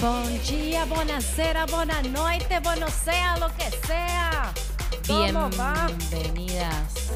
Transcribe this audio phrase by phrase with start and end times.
[0.00, 4.52] Buen día, buonasera, buena noche, bueno sea lo que sea.
[5.06, 5.86] ¿Cómo va?
[6.10, 7.10] Bienvenidas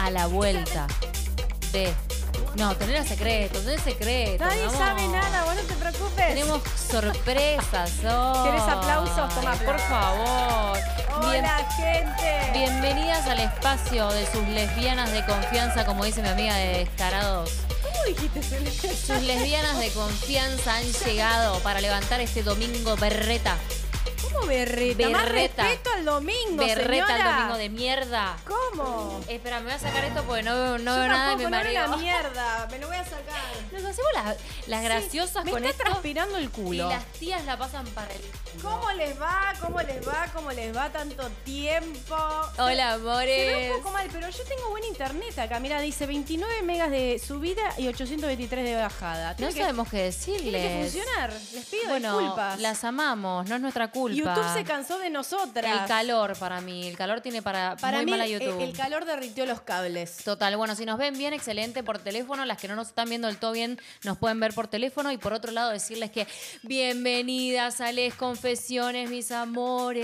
[0.00, 0.86] a la vuelta
[1.72, 1.92] de.
[2.56, 4.44] No, tener secreto, tener secreto.
[4.44, 6.26] Nadie sabe nada, vos no te preocupes.
[6.28, 8.44] Tenemos sorpresas hoy.
[8.50, 9.34] ¿Querés aplausos?
[9.34, 10.78] Toma Por favor.
[11.30, 12.50] Bien- Hola, gente.
[12.52, 17.50] bienvenidas al espacio de sus lesbianas de confianza, como dice mi amiga de Descarados.
[19.06, 23.58] Sus lesbianas de confianza han llegado para levantar este domingo berreta.
[24.40, 25.08] ¿Cómo berreta?
[25.10, 25.62] Más Berreta.
[25.64, 27.32] respeto al domingo, Berreta señora.
[27.36, 28.36] domingo de mierda.
[28.46, 29.20] ¿Cómo?
[29.28, 31.36] Eh, espera, me voy a sacar esto porque no veo, no Yo veo nada de
[31.36, 31.86] mi no marido.
[31.88, 33.38] la mierda, me lo voy a sacar.
[33.72, 36.88] Nos hacemos las, las graciosas me con está esto transpirando el y culo.
[36.88, 38.28] las tías la pasan para el culo.
[38.62, 39.52] ¿Cómo les va?
[39.60, 40.26] ¿Cómo les va?
[40.34, 42.16] ¿Cómo les va tanto tiempo?
[42.58, 43.70] Hola, Se ve amores.
[43.72, 45.60] un poco mal, pero yo tengo buen internet acá.
[45.60, 49.34] Mira, dice 29 megas de subida y 823 de bajada.
[49.38, 50.92] No que- sabemos qué Tiene que decirles.
[50.92, 51.32] funcionar.
[51.52, 52.60] Les pido Bueno, disculpas.
[52.60, 54.27] las amamos, no es nuestra culpa.
[54.34, 55.82] YouTube se cansó de nosotras.
[55.82, 58.60] El calor para mí, el calor tiene para, Para muy mí, mala el, YouTube.
[58.62, 60.18] el calor derritió los cables.
[60.24, 62.44] Total, bueno, si nos ven bien, excelente por teléfono.
[62.44, 65.12] Las que no nos están viendo del todo bien, nos pueden ver por teléfono.
[65.12, 66.26] Y por otro lado, decirles que
[66.62, 69.98] bienvenidas a Les Confesiones, mis amores.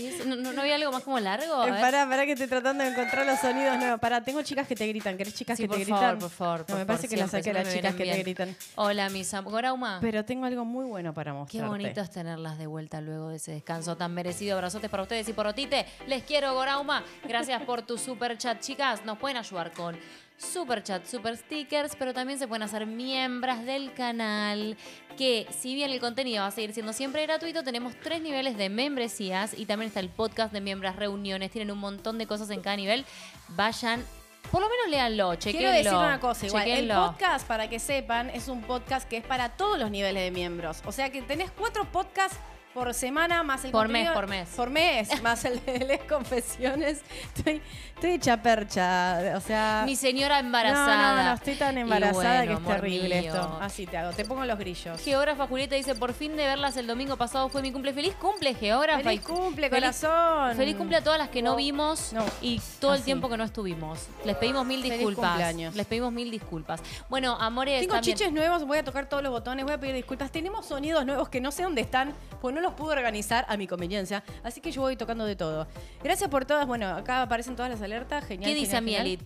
[0.00, 1.54] ¿Y es- ¿No, no, no había algo más como largo?
[1.62, 1.80] A Eh, ver.
[1.80, 4.00] pará, pará que estoy tratando de encontrar los sonidos nuevos.
[4.00, 5.16] Pará, tengo chicas que te gritan.
[5.16, 6.18] ¿Querés chicas Sí, que por te favor, gritan?
[6.18, 8.04] por favor, No, por me favor, parece que las saqué a las me chicas que
[8.04, 8.56] te gritan.
[8.76, 9.32] Hola, mis.
[9.42, 9.98] Gorauma.
[10.00, 11.68] Pero tengo algo muy bueno para Qué mostrarte.
[11.68, 14.54] bonito es tenerlas de vuelta luego de ese descanso tan merecido.
[14.56, 15.86] Abrazotes para ustedes y por Otite.
[16.06, 17.02] Les quiero, Gorauma.
[17.24, 19.04] Gracias por tu super chat, chicas.
[19.04, 19.96] Nos pueden ayudar con
[20.38, 24.76] super chat, super stickers, pero también se pueden hacer miembros del canal.
[25.16, 28.68] Que si bien el contenido va a seguir siendo siempre gratuito, tenemos tres niveles de
[28.68, 31.50] membresías y también está el podcast de miembros, reuniones.
[31.50, 33.04] Tienen un montón de cosas en cada nivel.
[33.48, 34.04] Vayan.
[34.52, 35.68] Por lo menos léanlo, chequenlo.
[35.68, 36.68] Quiero decir una cosa, igual.
[36.68, 40.30] El podcast, para que sepan, es un podcast que es para todos los niveles de
[40.30, 40.80] miembros.
[40.86, 42.38] O sea que tenés cuatro podcasts
[42.78, 44.48] por semana más el Por mes, por mes.
[44.50, 47.02] Por mes, más el de Les Confesiones.
[47.36, 47.60] Estoy,
[47.94, 49.18] estoy hecha percha.
[49.36, 49.82] O sea.
[49.84, 51.12] Mi señora embarazada.
[51.12, 53.34] No, no, no, estoy tan embarazada bueno, que es terrible mío.
[53.34, 53.58] esto.
[53.60, 54.12] Así te hago.
[54.12, 55.00] Te pongo los grillos.
[55.00, 57.92] Geógrafa Julieta dice, por fin de verlas el domingo pasado fue mi cumple.
[57.92, 59.02] Feliz cumple, geógrafa.
[59.02, 60.56] Feliz cumple, feliz- corazón.
[60.56, 62.24] Feliz cumple a todas las que no vimos No.
[62.40, 64.06] y todo el tiempo que no estuvimos.
[64.24, 65.54] Les pedimos mil disculpas.
[65.74, 66.80] Les pedimos mil disculpas.
[67.08, 69.94] Bueno, amores, Tengo también- chiches nuevos, voy a tocar todos los botones, voy a pedir
[69.94, 70.30] disculpas.
[70.30, 73.66] Tenemos sonidos nuevos que no sé dónde están, pues no los pude organizar a mi
[73.66, 74.22] conveniencia.
[74.42, 75.66] Así que yo voy tocando de todo.
[76.02, 76.66] Gracias por todas.
[76.66, 78.24] Bueno, acá aparecen todas las alertas.
[78.24, 78.50] Genial.
[78.50, 79.24] ¿Qué dice genial, genial.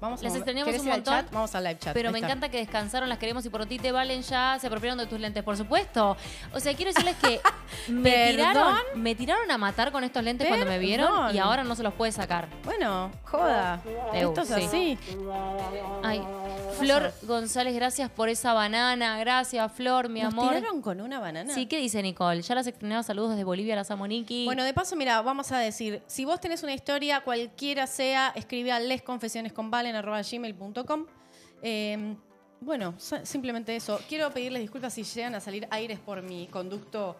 [0.00, 1.30] Vamos Las mover- extrañamos ¿Querés un montón, chat?
[1.32, 1.94] Vamos al live chat.
[1.94, 2.28] Pero Ahí me está.
[2.28, 5.18] encanta que descansaron, las queremos y por ti te valen ya, se apropiaron de tus
[5.20, 6.16] lentes, por supuesto.
[6.52, 7.40] O sea, quiero decirles que
[7.88, 11.74] me tiraron, me tiraron a matar con estos lentes cuando me vieron y ahora no
[11.74, 12.48] se los puede sacar.
[12.64, 13.80] Bueno, joda.
[14.12, 14.54] Esto es sí.
[14.54, 14.98] así.
[16.02, 16.22] Ay,
[16.78, 19.18] Flor González, gracias por esa banana.
[19.18, 20.54] Gracias, Flor, mi ¿Nos amor.
[20.54, 21.52] tiraron con una banana?
[21.54, 22.42] Sí, ¿qué dice Nicole?
[22.42, 24.44] Ya las extrañaba saludos desde Bolivia, las amo, Niki.
[24.44, 28.72] Bueno, de paso, mira, vamos a decir, si vos tenés una historia, cualquiera sea, escribe
[28.72, 28.80] a
[30.02, 31.06] lesconfesionesconvalen.gmail.com.
[31.62, 32.14] Eh,
[32.60, 34.00] bueno, so- simplemente eso.
[34.08, 37.16] Quiero pedirles disculpas si llegan a salir aires por mi conducto,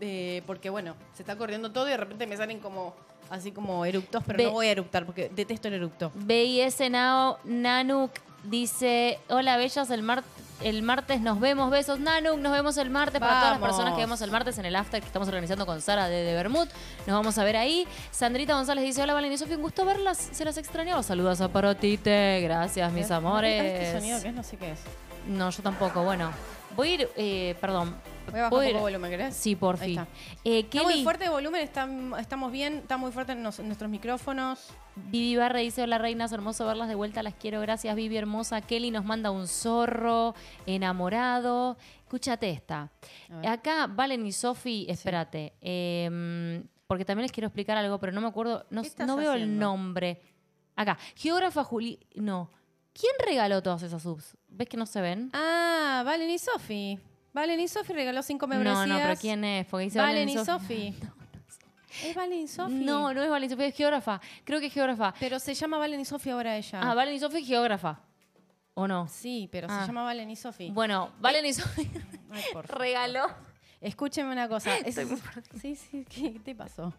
[0.00, 2.94] eh, porque bueno, se está corriendo todo y de repente me salen como
[3.30, 6.10] así como eructos, pero no voy a eructar porque detesto el eructo.
[6.14, 8.10] BIS Nao Nanuk
[8.44, 10.24] dice: Hola, bellas, el, mar-
[10.62, 11.70] el martes nos vemos.
[11.70, 12.38] Besos, Nanuk.
[12.38, 13.20] Nos vemos el martes.
[13.20, 13.68] Para todas las Vamos.
[13.76, 16.34] personas que vemos el martes en el after que estamos organizando con Sara de, de
[16.34, 16.68] Bermud.
[17.06, 17.86] Nos vamos a ver ahí.
[18.10, 20.18] Sandrita González dice: Hola, Valen y Sofía, un gusto verlas.
[20.32, 21.02] Se las extrañaba.
[21.02, 22.40] Saludos a Parotite.
[22.42, 23.92] Gracias, mis ¿Este amores.
[23.92, 24.34] sonido que es?
[24.34, 24.80] No sé qué es.
[25.28, 26.02] No, yo tampoco.
[26.02, 26.30] Bueno,
[26.76, 27.08] voy a ir.
[27.16, 27.94] eh, perdón.
[28.30, 29.34] Voy a bajar ¿Puedo un poco volumen, ¿querés?
[29.36, 29.90] Sí, por fin.
[29.98, 30.08] está.
[30.44, 31.60] Eh, Está muy fuerte de volumen,
[32.18, 34.68] estamos bien, está muy fuerte en, nos- en nuestros micrófonos.
[34.96, 38.60] Vivi Barra dice, hola reinas, hermoso verlas de vuelta, las quiero, gracias Vivi hermosa.
[38.60, 40.34] Kelly nos manda un zorro
[40.66, 41.76] enamorado.
[42.02, 42.90] Escúchate esta.
[43.46, 48.26] Acá Valen y Sofi, espérate, em, porque también les quiero explicar algo, pero no me
[48.28, 50.20] acuerdo, no, ¿Qué estás no veo el nombre.
[50.76, 52.50] Acá, geógrafa Juli, no.
[52.92, 54.36] ¿Quién regaló todas esas subs?
[54.48, 55.30] ¿Ves que no se ven?
[55.32, 56.98] Ah, Valen y Sofi.
[57.32, 58.88] Valen y Sofi regaló cinco membresías.
[58.88, 59.66] No, no, pero ¿quién es?
[59.66, 60.44] Porque dice Valen y Sofi.
[60.46, 60.94] Sofi.
[62.08, 62.72] ¿Es Valen y Sofi?
[62.74, 64.20] No, no es Valen y Sofi, es geógrafa.
[64.44, 65.14] Creo que es geógrafa.
[65.20, 66.80] Pero se llama Valen y Sofi ahora ella.
[66.82, 68.00] Ah, Valen y Sofi es geógrafa.
[68.74, 69.08] ¿O no?
[69.08, 69.80] Sí, pero Ah.
[69.80, 70.70] se llama Valen y Sofi.
[70.70, 71.84] Bueno, Valen y Sofi
[72.52, 72.78] por favor.
[72.80, 73.26] regaló.
[73.80, 74.76] Escúcheme una cosa.
[74.78, 74.94] es-
[75.60, 76.92] Sí, sí, ¿qué te pasó?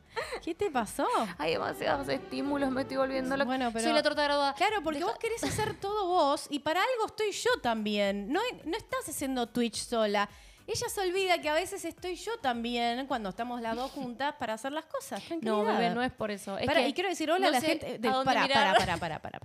[0.43, 1.07] ¿Qué te pasó?
[1.37, 3.45] Hay demasiados estímulos, me estoy volviendo loca.
[3.45, 4.53] Bueno, pero- Soy la torta graduada.
[4.55, 8.31] Claro, porque Deja- vos querés hacer todo vos y para algo estoy yo también.
[8.31, 10.27] No, no estás haciendo Twitch sola.
[10.67, 14.53] Ella se olvida que a veces estoy yo también cuando estamos las dos juntas para
[14.53, 15.21] hacer las cosas.
[15.41, 16.57] No, bebé, no es por eso.
[16.57, 17.99] Es que y quiero decir hola a la gente.
[17.99, 19.39] De, para, para, para, para, para, para.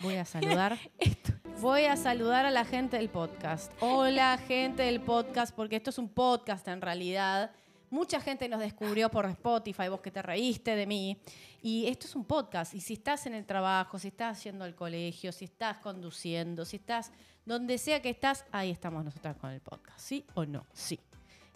[0.00, 0.78] Voy a saludar.
[0.98, 3.70] Esto Voy a saludar a la gente del podcast.
[3.80, 7.50] Hola, gente del podcast, porque esto es un podcast en realidad.
[7.90, 11.20] Mucha gente nos descubrió por Spotify, vos que te reíste de mí.
[11.60, 12.72] Y esto es un podcast.
[12.72, 16.76] Y si estás en el trabajo, si estás yendo al colegio, si estás conduciendo, si
[16.76, 17.12] estás
[17.44, 20.00] donde sea que estás, ahí estamos nosotras con el podcast.
[20.00, 20.64] ¿Sí o no?
[20.72, 20.98] Sí.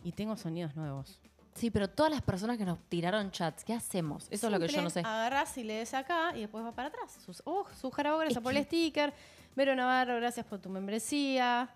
[0.03, 1.19] Y tengo sonidos nuevos.
[1.55, 4.27] Sí, pero todas las personas que nos tiraron chats, ¿qué hacemos?
[4.31, 5.01] Eso es lo que yo no sé.
[5.01, 7.17] Agarrás y lees acá y después va para atrás.
[7.25, 9.15] Sus, oh, su jarabe, gracias por el sticker.
[9.57, 11.69] Vero Navarro, gracias por tu membresía.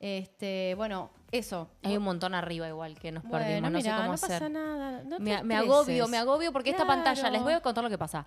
[0.00, 1.70] Este, bueno, eso.
[1.82, 4.28] Hay un montón arriba igual que nos Bueno, perdimos, no sé cómo no hacer.
[4.28, 5.02] pasa nada.
[5.04, 7.98] no te me, agobio, me agobio porque esta pantalla, les voy a contar lo que
[7.98, 8.26] pasa.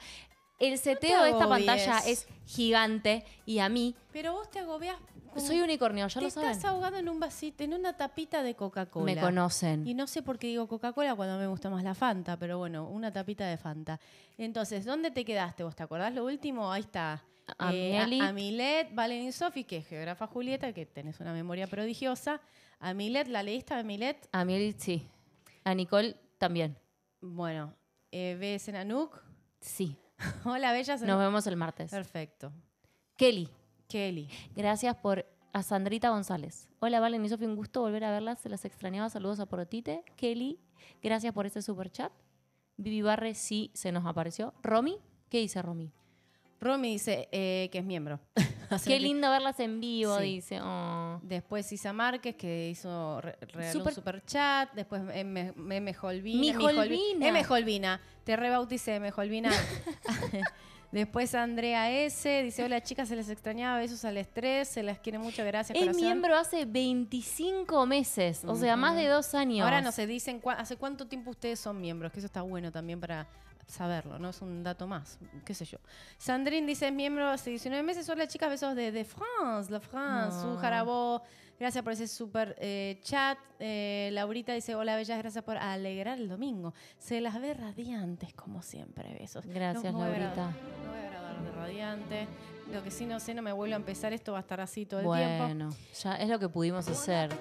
[0.60, 4.98] El seteo de esta pantalla es gigante y a mí, Pero vos te agobias.
[5.36, 6.50] soy unicornio, ya te lo saben.
[6.50, 9.06] estás ahogando en un vasito, en una tapita de Coca-Cola.
[9.06, 9.88] Me conocen.
[9.88, 12.86] Y no sé por qué digo Coca-Cola cuando me gusta más la Fanta, pero bueno,
[12.88, 14.00] una tapita de Fanta.
[14.40, 15.76] Entonces, ¿dónde te quedaste vos?
[15.76, 16.72] ¿Te acordás lo último?
[16.72, 17.24] Ahí está.
[17.58, 18.22] A- Amelie.
[18.22, 22.42] a, Milet, Valen y Sofi, que es geógrafa Julieta, que tenés una memoria prodigiosa.
[22.80, 24.28] A Milet, ¿la leíste a Milet?
[24.32, 25.08] A mí sí.
[25.64, 26.78] A Nicole también.
[27.22, 27.74] Bueno,
[28.12, 29.20] eh, ¿ves en Anuk?
[29.60, 29.98] Sí.
[30.46, 30.96] Hola, Bella.
[30.98, 31.92] Nos vemos el martes.
[31.92, 32.52] Perfecto.
[33.16, 33.50] Kelly,
[33.88, 34.30] Kelly.
[34.56, 36.68] gracias por a Sandrita González.
[36.80, 38.40] Hola, Valen y Sofía, un gusto volver a verlas.
[38.40, 39.10] Se las extrañaba.
[39.10, 40.04] Saludos a Porotite.
[40.16, 40.60] Kelly,
[41.02, 42.12] gracias por este super chat.
[42.76, 44.54] Vivi Barre sí se nos apareció.
[44.62, 45.92] Romy, ¿qué dice Romy?
[46.60, 48.20] Romy dice eh, que es miembro.
[48.86, 50.24] Qué lindo verlas en vivo, Sí.
[50.26, 50.60] dice.
[50.62, 51.20] Oh.
[51.24, 54.74] Después Isa Márquez, que hizo re- regaló Super- un super chat.
[54.74, 55.54] Después M.
[55.56, 55.96] M.
[56.02, 56.40] Holvina.
[56.42, 57.28] Mi Mi Holvi- Holvina.
[57.28, 57.46] M.
[57.48, 58.02] Holvina.
[58.24, 59.12] Te rebauticé, M.
[59.16, 59.52] Holvina.
[60.92, 62.44] Después Andrea S.
[62.44, 63.78] Dice, hola chicas, se les extrañaba.
[63.80, 64.68] Besos al estrés.
[64.70, 65.44] Se las quiere mucho.
[65.46, 69.64] Gracias, Es miembro hace 25 meses, o sea, más de dos años.
[69.66, 73.00] Ahora no se dicen hace cuánto tiempo ustedes son miembros, que eso está bueno también
[73.02, 73.28] para
[73.68, 74.30] saberlo, ¿no?
[74.30, 75.78] Es un dato más, qué sé yo.
[76.18, 78.08] Sandrine dice, es miembro hace 19 meses.
[78.10, 80.54] Hola chicas, besos de, de France, la France, No.
[80.56, 81.22] su jarabó.
[81.60, 83.38] Gracias por ese super eh, chat.
[83.60, 86.74] Eh, Laurita dice, hola bellas, gracias por alegrar el domingo.
[87.00, 89.46] Se las ve radiantes como siempre, besos.
[89.46, 90.52] Gracias, No Laurita.
[90.52, 92.28] No voy a agradar de radiante.
[92.72, 94.86] Lo que sí no sé, no me vuelvo a empezar esto, va a estar así
[94.86, 95.46] todo el tiempo.
[95.46, 95.70] Bueno,
[96.04, 97.32] ya es lo que pudimos hacer.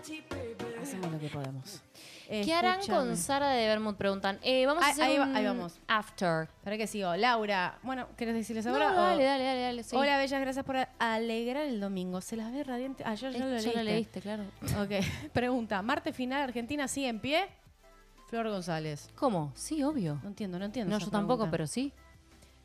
[0.81, 1.83] Hacemos lo que podemos.
[2.29, 2.99] ¿Qué harán Escúchame.
[3.09, 3.97] con Sara de Vermouth?
[3.97, 4.39] Preguntan.
[4.43, 5.79] Eh, vamos a Ahí- hacer ahí va- un ahí vamos.
[5.89, 6.49] after.
[6.65, 7.15] ¿Para qué sigo?
[7.17, 8.91] Laura, bueno, ¿querés decirles No, ahora?
[8.93, 9.83] o- dale, dale, dale, dale.
[9.83, 9.95] sí.
[9.97, 12.21] Hola, bellas, gracias por alegrar el domingo.
[12.21, 13.05] Se las ve radiante.
[13.07, 13.75] Ah, yo Eh, ya lo ya leíste.
[13.77, 14.45] lo leíste, claro.
[14.81, 14.91] Ok.
[15.33, 17.49] Pregunta: ¿Marte final Argentina sigue en pie?
[18.29, 19.09] Flor González.
[19.15, 19.53] ¿Cómo?
[19.55, 20.19] Sí, obvio.
[20.23, 20.91] No entiendo, no entiendo.
[20.91, 21.51] No, esa yo tampoco, pregunta.
[21.53, 21.93] pero sí.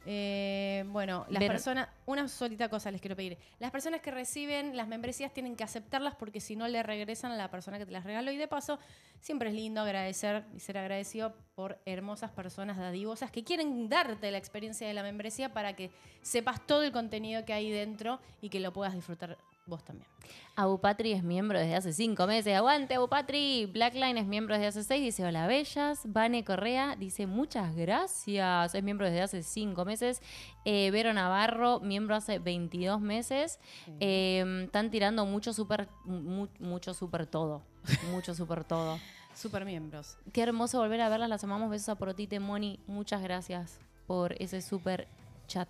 [0.06, 3.38] Eh, bueno, las Ver- personas, una solita cosa les quiero pedir.
[3.60, 7.36] Las personas que reciben las membresías tienen que aceptarlas porque si no le regresan a
[7.36, 8.32] la persona que te las regaló.
[8.32, 8.80] Y de paso,
[9.20, 14.38] siempre es lindo agradecer y ser agradecido por hermosas personas dadivosas que quieren darte la
[14.38, 18.60] experiencia de la membresía para que sepas todo el contenido que hay dentro y que
[18.60, 19.38] lo puedas disfrutar
[19.72, 20.08] vos también.
[20.56, 22.56] Abupatri es miembro desde hace cinco meses.
[22.56, 23.66] ¡Aguante, Abupatri!
[23.66, 25.02] Blackline es miembro desde hace seis.
[25.02, 26.02] Dice, hola, bellas.
[26.06, 28.76] Vane Correa dice, muchas gracias.
[28.76, 30.22] Es miembro desde hace cinco meses.
[30.66, 33.60] Eh, Vero Navarro, miembro hace 22 meses.
[34.00, 37.64] Eh, están tirando mucho super, mu- mucho super todo.
[38.12, 39.00] Mucho super todo.
[39.34, 40.18] Super miembros.
[40.34, 41.30] Qué hermoso volver a verlas.
[41.30, 41.70] Las amamos.
[41.70, 42.82] Besos a Porotite, Moni.
[42.86, 45.08] Muchas gracias por ese super
[45.48, 45.70] chat.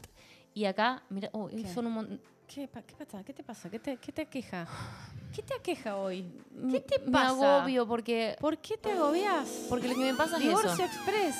[0.55, 2.21] Y acá, mira, oh, son un mon-
[2.53, 3.23] ¿Qué, pa- qué pasa?
[3.23, 3.69] ¿Qué te pasa?
[3.69, 4.67] ¿Qué te, qué te aqueja?
[5.33, 6.29] ¿Qué te aqueja hoy?
[6.71, 7.29] ¿Qué te Me pasa?
[7.59, 9.47] agobio porque, ¿Por qué te agobias?
[9.69, 10.83] porque lo que me pasa es Divorcio eso.
[10.83, 11.35] Express.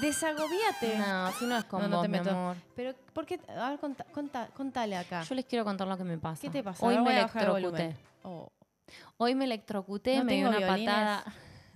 [0.00, 0.98] Desagobiate.
[0.98, 2.30] No, si no es con No, no vos, te mi meto.
[2.30, 2.56] amor.
[2.76, 3.40] Pero, ¿por qué?
[3.48, 5.22] A ver, contá- contá- contale acá.
[5.22, 6.40] Yo les quiero contar lo que me pasa.
[6.40, 6.84] ¿Qué te pasa?
[6.86, 7.96] Hoy Ahora me electrocuté.
[8.22, 8.52] Oh,
[9.16, 10.86] Hoy me electrocuté, No me di tengo una violines.
[10.94, 11.24] patada.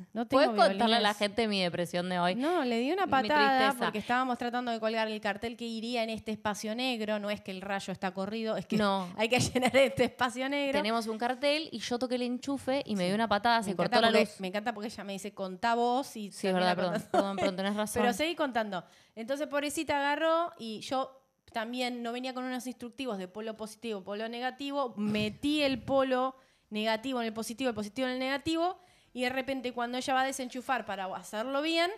[0.13, 2.35] no tengo ¿Puedes contarle a la gente mi depresión de hoy?
[2.35, 6.11] No, le di una patada porque estábamos tratando de colgar el cartel que iría en
[6.11, 7.19] este espacio negro.
[7.19, 9.09] No es que el rayo está corrido, es que No.
[9.17, 10.79] hay que llenar este espacio negro.
[10.79, 13.77] Tenemos un cartel y yo toqué el enchufe y me dio una patada, me se
[13.77, 14.41] cortó la porque- luz.
[14.41, 17.57] Me encanta porque ella me dice, contá vos y Sí, es verdad, perdón, perdón, perdón,
[17.57, 18.03] tenés razón.
[18.03, 18.85] Pero seguí contando.
[19.15, 21.19] Entonces, pobrecita agarró y yo
[21.53, 24.95] también no venía con unos instructivos de polo positivo, polo negativo.
[24.97, 26.35] Metí el polo
[26.71, 28.79] negativo en el positivo, el positivo en el negativo.
[29.13, 31.91] Y de repente, cuando ella va a desenchufar para hacerlo bien,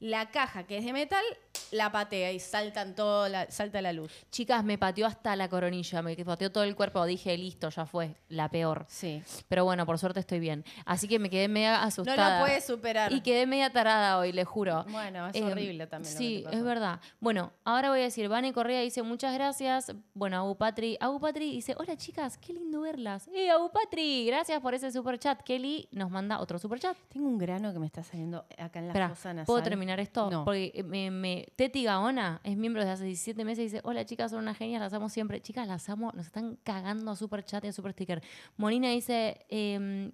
[0.00, 1.24] la caja que es de metal
[1.72, 4.12] la patea y saltan todo la, salta la luz.
[4.30, 7.04] Chicas, me pateó hasta la coronilla, me pateó todo el cuerpo.
[7.04, 8.86] Dije, listo, ya fue, la peor.
[8.88, 9.22] Sí.
[9.48, 10.64] Pero bueno, por suerte estoy bien.
[10.86, 12.38] Así que me quedé media No asustada.
[12.40, 13.12] lo puedes superar.
[13.12, 14.84] Y quedé media tarada hoy, le juro.
[14.88, 16.14] Bueno, es Eh, horrible también.
[16.14, 16.56] lo que Sí, te pasó.
[16.56, 17.00] es verdad.
[17.20, 19.92] Bueno, ahora voy a decir, Vane Correa dice muchas gracias.
[20.14, 20.96] Bueno, Abu Patri.
[21.00, 23.28] Abu Patri dice, hola chicas, qué lindo verlas.
[23.34, 24.24] ¡Eh, Abu Patri!
[24.26, 25.42] Gracias por ese super chat.
[25.42, 26.96] Kelly nos manda otro super chat.
[27.08, 29.46] Tengo un grano que me está saliendo acá en la Espera, fosa nasal.
[29.46, 30.30] ¿puedo terminar terminar esto?
[30.30, 30.44] No.
[30.44, 34.04] Porque eh, me, me- Teti Gaona es miembro desde hace 17 meses y dice, hola
[34.04, 35.40] chicas, son unas genias, las amo siempre.
[35.40, 38.22] Chicas, las amo, nos están cagando a super chat y a super sticker.
[38.56, 40.12] Monina dice, em,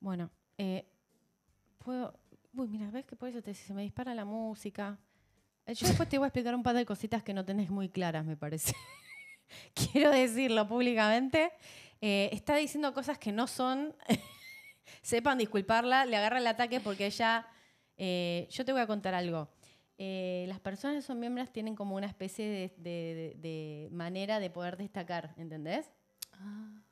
[0.00, 0.84] Bueno, eh,
[1.78, 2.18] puedo.
[2.54, 4.98] Uy, mira, ¿ves que por eso te se me dispara la música?
[5.66, 7.88] Eh, Yo después te voy a explicar un par de cositas que no tenés muy
[7.88, 8.74] claras, me parece.
[9.74, 11.52] Quiero decirlo públicamente.
[12.00, 13.94] Eh, está diciendo cosas que no son.
[15.02, 17.46] Sepan disculparla, le agarra el ataque porque ella.
[17.96, 19.48] Eh, yo te voy a contar algo.
[19.98, 24.76] Eh, las personas que son miembros tienen como una especie de, de- manera de poder
[24.76, 25.90] destacar, ¿entendés?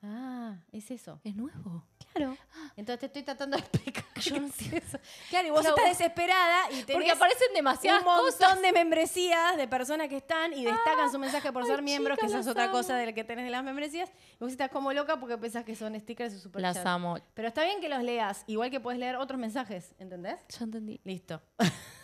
[0.03, 1.19] Ah, es eso.
[1.23, 1.85] es nuevo.
[2.13, 2.35] Claro.
[2.75, 4.03] Entonces te estoy tratando de explicar.
[4.21, 4.77] Yo no sé.
[4.77, 4.97] eso.
[5.29, 8.61] Claro, y vos estás vos- desesperada y tenés Porque aparecen demasiadas un montón cosas.
[8.61, 12.25] de membresías de personas que están y destacan su mensaje por ay, ser miembros, que
[12.25, 12.73] esa es otra amo.
[12.73, 14.09] cosa de la que tenés de las membresías.
[14.09, 17.17] Y vos estás como loca porque pensás que son stickers y super Las amo.
[17.33, 20.37] Pero está bien que los leas, igual que puedes leer otros mensajes, ¿entendés?
[20.49, 20.99] Ya entendí.
[21.03, 21.41] Listo.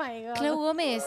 [0.00, 0.34] My God.
[0.36, 1.04] Clau Gómez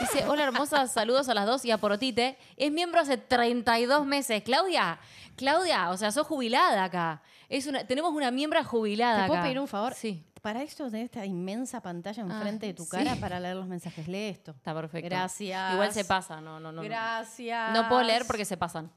[0.00, 2.38] dice, hola hermosas, saludos a las dos y a Porotite.
[2.56, 4.42] Es miembro hace 32 meses.
[4.42, 4.98] Claudia,
[5.36, 7.22] Claudia, o sea, sos jubilada acá.
[7.48, 9.44] Es una, tenemos una miembra jubilada ¿Te puedo acá.
[9.48, 9.92] pedir un favor?
[9.94, 12.90] Sí, Para esto tenés esta inmensa pantalla Ah, enfrente de tu sí.
[12.90, 14.06] cara para leer los mensajes.
[14.08, 14.52] Lee esto.
[14.52, 15.08] está perfecto.
[15.08, 15.72] Gracias.
[15.74, 16.80] Igual se pasa, no, no, no.
[16.80, 16.82] no.
[16.82, 17.72] Gracias.
[17.74, 18.90] No puedo leer porque se pasan.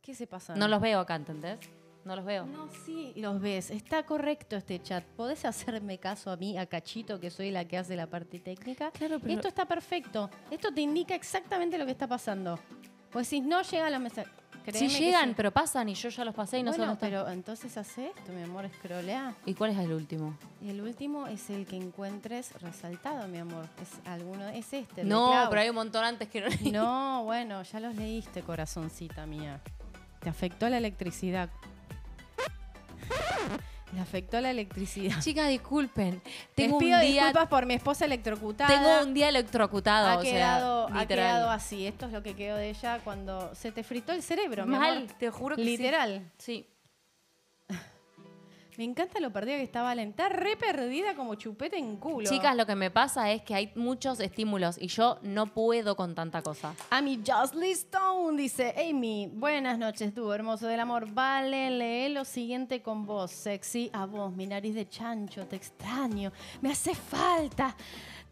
[0.00, 0.56] ¿Qué se pasa?
[0.56, 1.58] No los veo acá, ¿entendés?
[2.04, 2.46] No los veo.
[2.46, 3.70] No, sí, los ves.
[3.70, 5.04] Está correcto este chat.
[5.04, 8.90] ¿Podés hacerme caso a mí, a Cachito, que soy la que hace la parte técnica?
[8.92, 10.30] Claro, pero- Esto está perfecto.
[10.50, 12.58] Esto te indica exactamente lo que está pasando.
[13.10, 14.32] Pues si no llegan los mensajes.
[14.64, 15.34] Que llegan, sí.
[15.34, 17.22] pero pasan y yo ya los pasé y no sé bueno, dónde están.
[17.24, 19.34] pero entonces hace esto, mi amor, escrolea.
[19.46, 20.36] ¿Y cuál es el último?
[20.62, 23.66] El último es el que encuentres resaltado, mi amor.
[23.80, 25.02] Es alguno, es este.
[25.02, 26.48] No, pero hay un montón antes que no.
[26.72, 29.60] No, bueno, ya los leíste, corazoncita mía.
[30.20, 31.48] Te afectó la electricidad.
[33.92, 35.18] Le afectó la electricidad.
[35.20, 36.22] Chicas, disculpen.
[36.54, 38.68] Tengo Les pido un día, disculpas por mi esposa electrocutada.
[38.70, 40.06] tengo un día electrocutado.
[40.06, 41.06] ha o sea, quedado, ha literal.
[41.26, 41.86] quedado así.
[41.88, 44.96] Esto es lo que quedó de ella cuando se te fritó el cerebro, mi Mal,
[44.98, 45.08] amor.
[45.18, 45.70] te juro que sí.
[45.76, 46.30] Literal.
[46.38, 46.68] Sí.
[48.76, 50.10] Me encanta lo perdida que está Valen.
[50.10, 52.28] Está re perdida como chupete en culo.
[52.28, 56.14] Chicas, lo que me pasa es que hay muchos estímulos y yo no puedo con
[56.14, 56.74] tanta cosa.
[56.90, 61.10] Amy Josley Stone dice, Amy, buenas noches, tú, hermoso del amor.
[61.12, 63.90] Vale, lee lo siguiente con vos, sexy.
[63.92, 66.32] A vos, mi nariz de chancho, te extraño.
[66.60, 67.76] Me hace falta.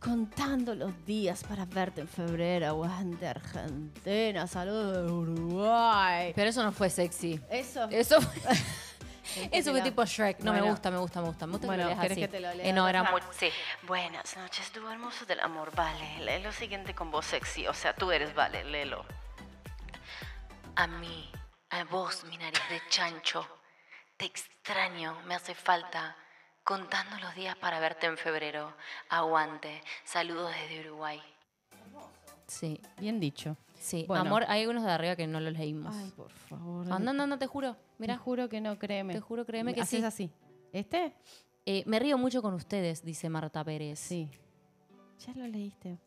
[0.00, 2.68] Contando los días para verte en febrero.
[2.68, 6.32] Aguante Argentina, saludos de Uruguay.
[6.36, 7.40] Pero eso no fue sexy.
[7.50, 7.88] Eso.
[7.90, 8.42] Eso fue,
[9.36, 9.84] eso Entendela.
[9.84, 10.38] tipo Shrek.
[10.40, 10.72] No me Bueno.
[10.74, 11.46] gusta, me gusta, me gusta.
[11.46, 12.20] Me gusta Bueno, que lo leas ¿querés así.
[12.22, 12.72] que te lo lea?
[12.72, 13.20] No, era muy...
[13.32, 13.50] Sí.
[13.82, 15.74] Buenas noches, tú hermoso del amor.
[15.74, 17.66] Vale, lee lo siguiente con vos, sexy.
[17.66, 19.04] O sea, tú eres Vale, léelo.
[20.76, 21.30] A mí,
[21.70, 23.46] a vos, mi nariz de chancho.
[24.16, 26.16] Te extraño, me hace falta.
[26.64, 28.74] Contando los días para verte en febrero.
[29.08, 29.82] Aguante.
[30.04, 31.22] Saludos desde Uruguay.
[32.46, 33.56] Sí, Bien dicho.
[33.78, 34.04] Sí.
[34.06, 34.22] Bueno.
[34.24, 35.94] Amor, hay unos de arriba que no los leímos.
[35.96, 36.90] Ay, por favor.
[36.92, 37.74] Anda, anda, anda, te juro.
[37.74, 39.14] Te Mira, juro que no, créeme.
[39.14, 40.04] Te juro, créeme que Haces sí.
[40.06, 40.30] así.
[40.72, 41.14] ¿Este?
[41.66, 43.98] eh, me río mucho con ustedes, dice Marta Pérez.
[43.98, 44.30] Sí.
[45.26, 45.98] Ya lo leíste.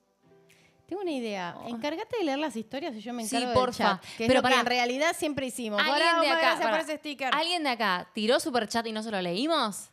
[0.88, 1.56] Tengo una idea.
[1.68, 3.84] Encárgate de leer las historias y yo me Sí, encargo porfa.
[3.84, 4.02] del chat.
[4.18, 5.80] Que es Pero lo que en realidad siempre hicimos.
[5.80, 7.34] ¿Alguien de acá, gracias por ese sticker.
[7.34, 9.90] ¿Alguien de acá tiró super chat y no se lo leímos?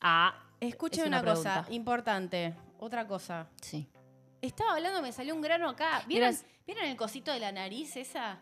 [0.00, 2.54] Ah, Escuchen es una, una cosa importante.
[2.78, 3.48] Otra cosa.
[3.60, 3.86] sí.
[4.44, 6.04] Estaba hablando, me salió un grano acá.
[6.06, 6.36] ¿Vieron,
[6.66, 8.38] ¿Vieron el cosito de la nariz esa?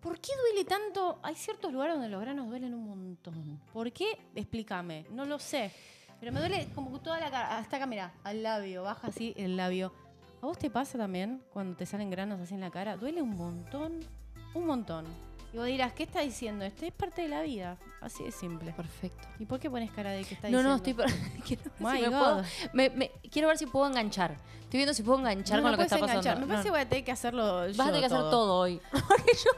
[0.00, 1.20] ¿Por qué duele tanto?
[1.22, 3.60] Hay ciertos lugares donde los granos duelen un montón.
[3.72, 4.18] ¿Por qué?
[4.34, 5.06] Explícame.
[5.10, 5.70] No lo sé.
[6.18, 7.56] Pero me duele como que toda la cara.
[7.56, 8.82] Hasta acá, mira, al labio.
[8.82, 9.92] Baja así el labio.
[10.42, 12.96] ¿A vos te pasa también cuando te salen granos así en la cara?
[12.96, 14.00] Duele un montón.
[14.54, 15.04] Un montón.
[15.54, 16.64] Y vos dirás, ¿qué está diciendo?
[16.64, 17.76] Esto es parte de la vida.
[18.00, 18.72] Así de simple.
[18.72, 19.28] Perfecto.
[19.38, 20.68] ¿Y por qué pones cara de que está No, diciendo?
[20.70, 20.94] no, estoy...
[20.94, 21.06] por-
[21.46, 22.42] quiero, ver si me puedo-
[22.72, 24.32] me- me- quiero ver si puedo enganchar.
[24.32, 26.28] Estoy viendo si puedo enganchar No, con no lo que está puedes pasando.
[26.28, 26.40] enganchar.
[26.40, 26.72] Me No, parece no.
[26.74, 28.80] que voy a tener que hacerlo Vas a tener que hacer todo hoy.
[28.90, 29.50] Porque yo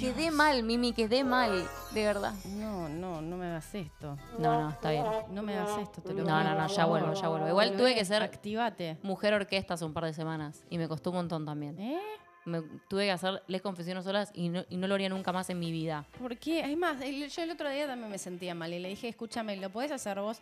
[0.00, 1.68] quedé mal, Mimi, quedé mal.
[1.92, 2.32] De verdad.
[2.46, 4.16] No, no, no me hagas esto.
[4.38, 5.04] No, no, está bien.
[5.32, 7.46] No me hagas esto, te lo No, no, no, ya vuelvo, ya vuelvo.
[7.46, 8.96] Igual tuve que ser Activate.
[9.02, 11.78] mujer orquesta hace un par de semanas y me costó un montón también.
[11.78, 12.00] ¿Eh?
[12.46, 15.50] Me, tuve que hacer les confesiones solas y no, y no lo haría nunca más
[15.50, 16.06] en mi vida.
[16.18, 16.60] ¿Por qué?
[16.60, 19.56] Es más, el- yo el otro día también me sentía mal y le dije, escúchame,
[19.56, 20.40] ¿lo podés hacer vos?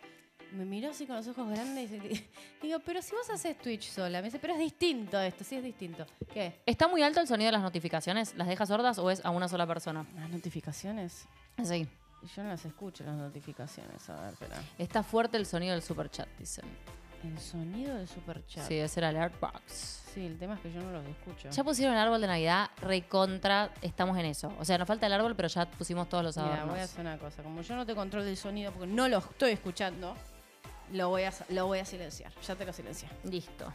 [0.51, 1.99] Me miró así con los ojos grandes y
[2.61, 4.19] digo, pero si vos haces Twitch sola.
[4.21, 6.05] Me dice, pero es distinto esto, sí es distinto.
[6.31, 6.61] ¿Qué?
[6.65, 8.35] ¿Está muy alto el sonido de las notificaciones?
[8.35, 10.05] ¿Las dejas sordas o es a una sola persona?
[10.15, 11.25] Las notificaciones.
[11.63, 11.87] Sí.
[12.35, 14.07] Yo no las escucho, las notificaciones.
[14.09, 14.61] A ver, espera.
[14.77, 16.65] Está fuerte el sonido del super chat, dicen.
[17.23, 18.67] El sonido del super chat.
[18.67, 20.01] Sí, debe ser alert box.
[20.15, 21.49] Sí, el tema es que yo no los escucho.
[21.49, 24.53] Ya pusieron el árbol de Navidad, recontra, estamos en eso.
[24.59, 26.69] O sea, nos falta el árbol, pero ya pusimos todos los Mira, adornos.
[26.69, 27.43] voy a hacer una cosa.
[27.43, 30.15] Como yo no te controlo el sonido porque no lo estoy escuchando,
[30.91, 32.31] Lo voy a, lo voy a silenciar.
[32.47, 33.09] Ya te lo silencié.
[33.23, 33.73] Listo.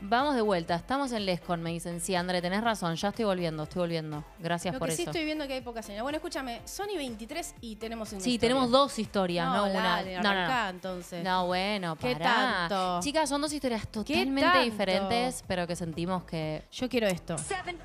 [0.00, 0.74] Vamos de vuelta.
[0.76, 2.00] Estamos en Lescon, me dicen.
[2.00, 2.94] Sí, André, tenés razón.
[2.96, 4.24] Ya estoy volviendo, estoy volviendo.
[4.38, 5.02] Gracias Lo por que eso.
[5.02, 6.02] sí estoy viendo que hay poca señal.
[6.02, 8.48] Bueno, escúchame, Sony 23 y tenemos una Sí, historia.
[8.54, 9.82] tenemos dos historias, no, No, una.
[9.82, 10.38] dale, no, no, no.
[10.40, 11.24] arrancá, entonces.
[11.24, 13.00] No, bueno, ¿Qué tanto?
[13.02, 17.36] Chicas, son dos historias totalmente diferentes, pero que sentimos que Yo quiero esto.
[17.38, 17.76] Seven,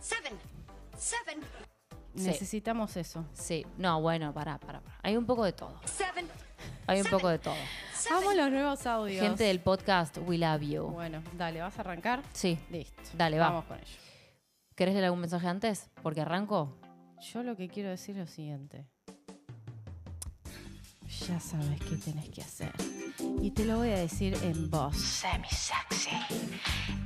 [0.00, 0.32] seven,
[0.98, 1.40] seven,
[2.14, 2.24] Sí.
[2.26, 3.24] Necesitamos eso.
[3.32, 3.64] sí.
[3.78, 4.98] No, bueno, pará, pará, pará.
[5.02, 5.80] Hay un poco de todo.
[5.86, 6.28] seven,
[6.86, 7.54] Hay un poco de todo.
[8.10, 9.20] Vamos los nuevos audios.
[9.20, 10.82] Gente del podcast, we love you.
[10.84, 12.22] Bueno, dale, ¿vas a arrancar?
[12.32, 12.58] Sí.
[12.70, 13.02] Listo.
[13.14, 13.48] Dale, va.
[13.48, 13.96] Vamos con ello.
[14.74, 15.90] ¿Querés leer algún mensaje antes?
[16.02, 16.76] Porque arranco.
[17.20, 18.86] Yo lo que quiero decir es lo siguiente.
[21.28, 22.72] Ya sabes qué tenés que hacer.
[23.40, 24.96] Y te lo voy a decir en voz.
[24.96, 26.10] Semi-sexy.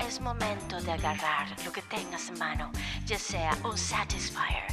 [0.06, 2.70] Es momento de agarrar lo que tengas en mano,
[3.04, 4.66] ya sea un Satisfyer,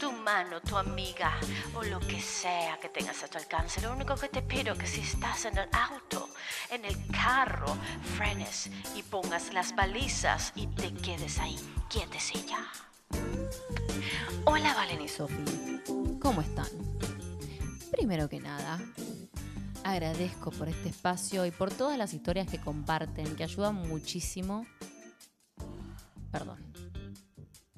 [0.00, 1.32] tu mano, tu amiga
[1.74, 3.82] o lo que sea que tengas a tu alcance.
[3.82, 6.30] Lo único que te pido es que si estás en el auto,
[6.70, 7.76] en el carro,
[8.16, 11.58] frenes y pongas las balizas y te quedes ahí,
[11.90, 12.58] quietecilla.
[14.44, 15.34] Hola, Valen y Sofi.
[16.20, 16.68] ¿Cómo están?
[17.90, 18.80] Primero que nada,
[19.84, 24.66] agradezco por este espacio y por todas las historias que comparten, que ayudan muchísimo.
[26.32, 26.58] Perdón.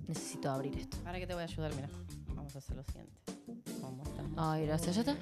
[0.06, 0.96] Necesito abrir esto.
[1.04, 1.88] Ahora que te voy a ayudar, mira.
[2.34, 3.12] Vamos a hacer lo siguiente.
[3.80, 4.96] ¿Cómo estamos Ay, gracias.
[4.96, 5.18] ¿Ya está?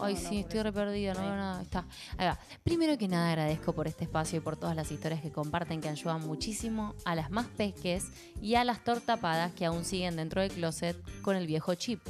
[0.00, 1.60] Ay, No, no, sí, estoy re perdida, no veo nada.
[1.60, 1.86] Está.
[2.16, 2.38] Ahí va.
[2.64, 5.88] Primero que nada, agradezco por este espacio y por todas las historias que comparten, que
[5.90, 8.06] ayudan muchísimo a las más pesques
[8.40, 12.00] y a las tortapadas que aún siguen dentro del closet con el viejo chip.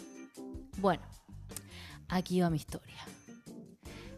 [0.79, 1.03] Bueno,
[2.09, 2.97] aquí va mi historia.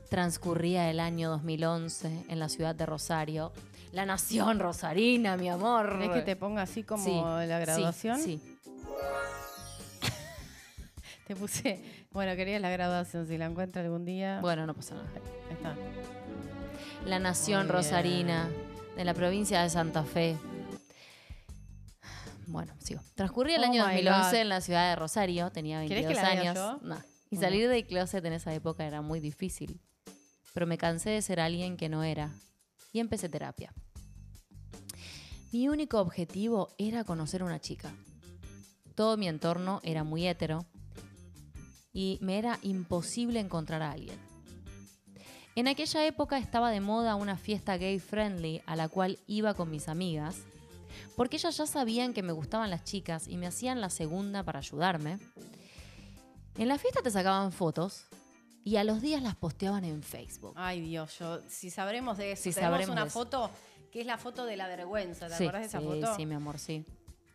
[0.09, 3.53] Transcurría el año 2011 en la ciudad de Rosario.
[3.93, 5.99] La nación rosarina, mi amor.
[5.99, 7.13] ¿Querés que te ponga así como Sí,
[7.47, 8.21] la graduación?
[8.21, 8.41] Sí,
[11.27, 11.81] Te puse.
[12.13, 13.27] Bueno, querías la graduación.
[13.27, 14.41] Si la encuentro algún día.
[14.41, 15.09] Bueno, no pasa nada.
[15.15, 15.75] Ahí está.
[17.07, 18.49] La nación rosarina
[18.97, 20.37] de la provincia de Santa Fe.
[22.51, 23.01] Bueno, sigo.
[23.15, 24.35] Transcurría el Oh año my 2011 God.
[24.43, 26.55] en la ciudad de Rosario, tenía ¿Querés 22 que la lea años.
[26.57, 26.89] yo?
[26.89, 26.97] No.
[27.31, 27.41] Y Bueno.
[27.43, 29.81] salir del closet en esa época era muy difícil.
[30.53, 32.31] Pero me cansé de ser alguien que no era
[32.93, 33.73] y empecé terapia.
[35.53, 37.93] Mi único objetivo era conocer a una chica.
[38.95, 40.67] Todo mi entorno era muy hetero
[41.93, 44.19] y me era imposible encontrar a alguien.
[45.57, 49.71] En aquella época estaba de moda una fiesta gay friendly a la cual iba con
[49.71, 50.37] mis amigas,
[51.21, 54.61] porque ellas ya sabían que me gustaban las chicas y me hacían la segunda para
[54.61, 55.19] ayudarme.
[56.57, 58.07] En la fiesta te sacaban fotos
[58.65, 60.55] y a los días las posteaban en Facebook.
[60.57, 61.41] Ay, Dios, yo.
[61.47, 62.45] Si sabremos de eso.
[62.45, 63.51] Si Tenemos sabremos una foto
[63.93, 65.29] que es la foto de la vergüenza.
[65.29, 66.17] ¿Te sí, acordás de esa sí, foto?
[66.17, 66.87] sí, mi amor, sí.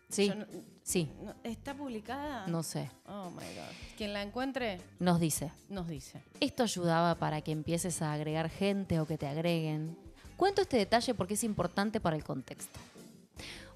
[0.09, 0.45] Sí, no-
[0.81, 2.47] sí, no- ¿Está publicada?
[2.47, 2.89] no sé.
[3.07, 3.95] Oh my God.
[3.97, 5.51] Quien la encuentre Nos dice.
[5.69, 6.23] nos dice.
[6.39, 9.95] Esto ayudaba para que empieces a agregar gente o que te agreguen.
[10.37, 12.79] Cuento este detalle porque es importante para el contexto.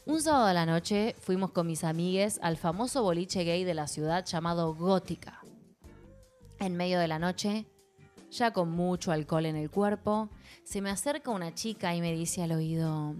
[0.05, 3.87] Un sábado a la noche fuimos con mis amigues al famoso boliche gay de la
[3.87, 5.41] ciudad llamado Gótica.
[6.59, 7.65] En medio de la noche,
[8.31, 10.29] ya con mucho alcohol en el cuerpo,
[10.63, 13.15] se me acerca una chica y me dice al oído,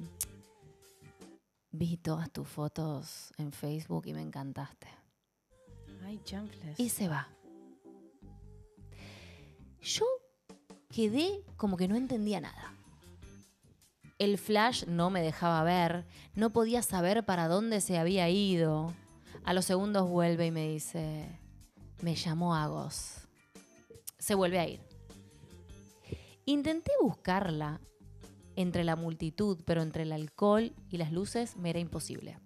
[1.72, 4.88] vi todas tus fotos en Facebook y me encantaste.
[6.04, 6.80] Ay, chanfles.
[6.80, 7.28] Y se va.
[9.82, 10.06] Yo
[10.90, 12.79] quedé como que no entendía nada.
[14.20, 16.06] El flash no me dejaba ver,
[16.36, 18.94] no podía saber para dónde se había ido.
[19.46, 21.40] A los segundos vuelve y me dice,
[22.02, 23.30] me llamó Agos.
[24.18, 24.82] Se vuelve a ir.
[26.44, 27.80] Intenté buscarla
[28.58, 32.38] entre la multitud, pero entre el alcohol y las luces me era imposible.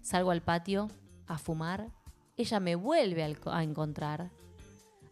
[0.00, 0.88] Salgo al patio
[1.26, 1.88] a fumar,
[2.36, 4.30] ella me vuelve a encontrar.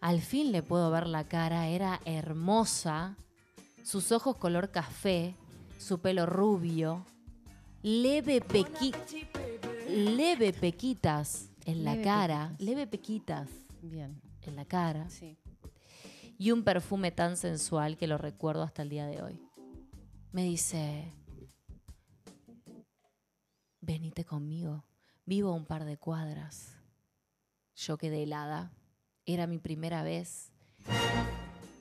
[0.01, 3.17] Al fin le puedo ver la cara, era hermosa,
[3.83, 5.35] sus ojos color café,
[5.79, 7.05] su pelo rubio,
[7.83, 8.93] leve pequi
[9.89, 12.61] leve pequitas en la Leve cara, pequitas.
[12.67, 13.49] leve pequitas
[13.83, 14.21] Bien.
[14.43, 15.37] en la cara Sí.
[16.39, 19.41] y un perfume tan sensual que lo recuerdo hasta el día de hoy.
[20.33, 21.13] Me dice,
[23.81, 24.85] venite conmigo,
[25.27, 26.77] vivo a un par de cuadras.
[27.75, 28.73] Yo quedé helada,
[29.27, 30.53] era mi primera vez.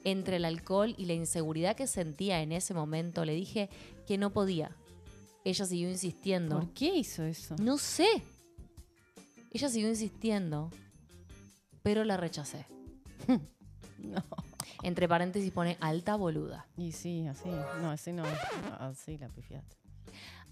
[0.04, 3.70] Entre el alcohol y la inseguridad que sentía en ese momento, le dije
[4.08, 4.76] que no podía.
[5.44, 6.60] Ella siguió insistiendo.
[6.60, 7.56] ¿Por qué hizo eso?
[7.62, 8.08] No sé.
[9.52, 10.70] Ella siguió insistiendo,
[11.84, 12.66] pero la rechacé.
[14.00, 14.24] No.
[14.82, 16.66] Entre paréntesis pone alta boluda.
[16.78, 17.50] Y sí, así.
[17.82, 18.24] No, así no.
[18.80, 19.76] Así la pifiaste.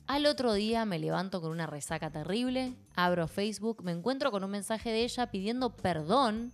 [0.07, 4.51] Al otro día me levanto con una resaca terrible, abro Facebook, me encuentro con un
[4.51, 6.53] mensaje de ella pidiendo perdón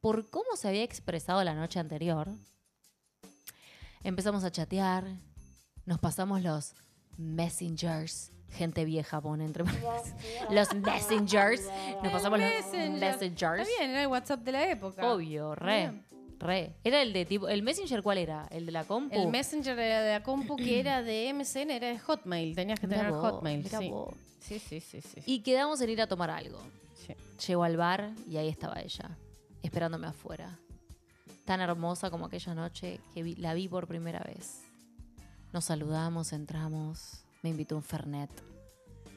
[0.00, 2.28] por cómo se había expresado la noche anterior.
[4.02, 5.04] Empezamos a chatear,
[5.86, 6.74] nos pasamos los
[7.16, 8.30] messengers.
[8.50, 9.64] Gente vieja pone entre.
[10.50, 11.62] Los messengers.
[12.02, 13.00] Nos pasamos los Messenger.
[13.00, 13.60] messengers.
[13.68, 15.12] Está bien, era el WhatsApp de la época.
[15.12, 15.76] Obvio, re.
[15.80, 16.06] Bien.
[16.38, 16.76] Re.
[16.84, 17.48] Era el de tipo.
[17.48, 18.46] ¿El Messenger cuál era?
[18.52, 19.12] ¿El de la compu?
[19.12, 22.54] El Messenger era de la compu que era de MSN, era de Hotmail.
[22.54, 23.68] Tenías que tener vos, Hotmail.
[23.68, 23.88] sí.
[23.90, 24.14] vos.
[24.38, 25.20] sí, sí, sí, sí.
[25.26, 26.60] Y quedamos en ir a tomar algo.
[27.04, 27.14] Sí.
[27.48, 29.18] Llego al bar y ahí estaba ella,
[29.66, 30.58] esperándome afuera.
[31.44, 34.62] Tan hermosa como aquella noche que vi- la vi por primera vez.
[35.52, 38.30] Nos saludamos, entramos, me invitó un Fernet.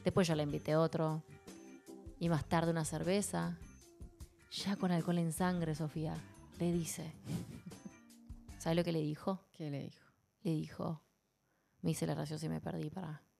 [0.04, 1.22] Después yo le invité otro.
[2.20, 3.56] Y más tarde una cerveza.
[4.52, 6.16] Ya con alcohol en sangre, Sofía.
[6.58, 7.12] Le dice.
[8.58, 9.40] ¿Sabes lo que le dijo?
[9.52, 10.04] ¿Qué le dijo?
[10.42, 11.00] Le dijo.
[11.82, 13.22] Me hice la graciosa y me perdí, para.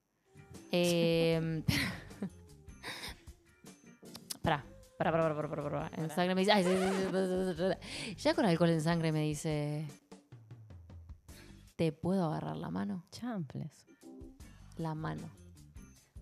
[0.72, 1.62] Eh,
[4.42, 4.64] para.
[4.98, 6.52] Para, para, para, para, para, En sangre me dice.
[6.52, 8.14] ay, sí, sí, sí.
[8.22, 9.86] Ya con alcohol en sangre me dice.
[11.76, 13.04] ¿Te puedo agarrar la mano?
[13.12, 13.70] Champles.
[14.76, 15.30] La mano.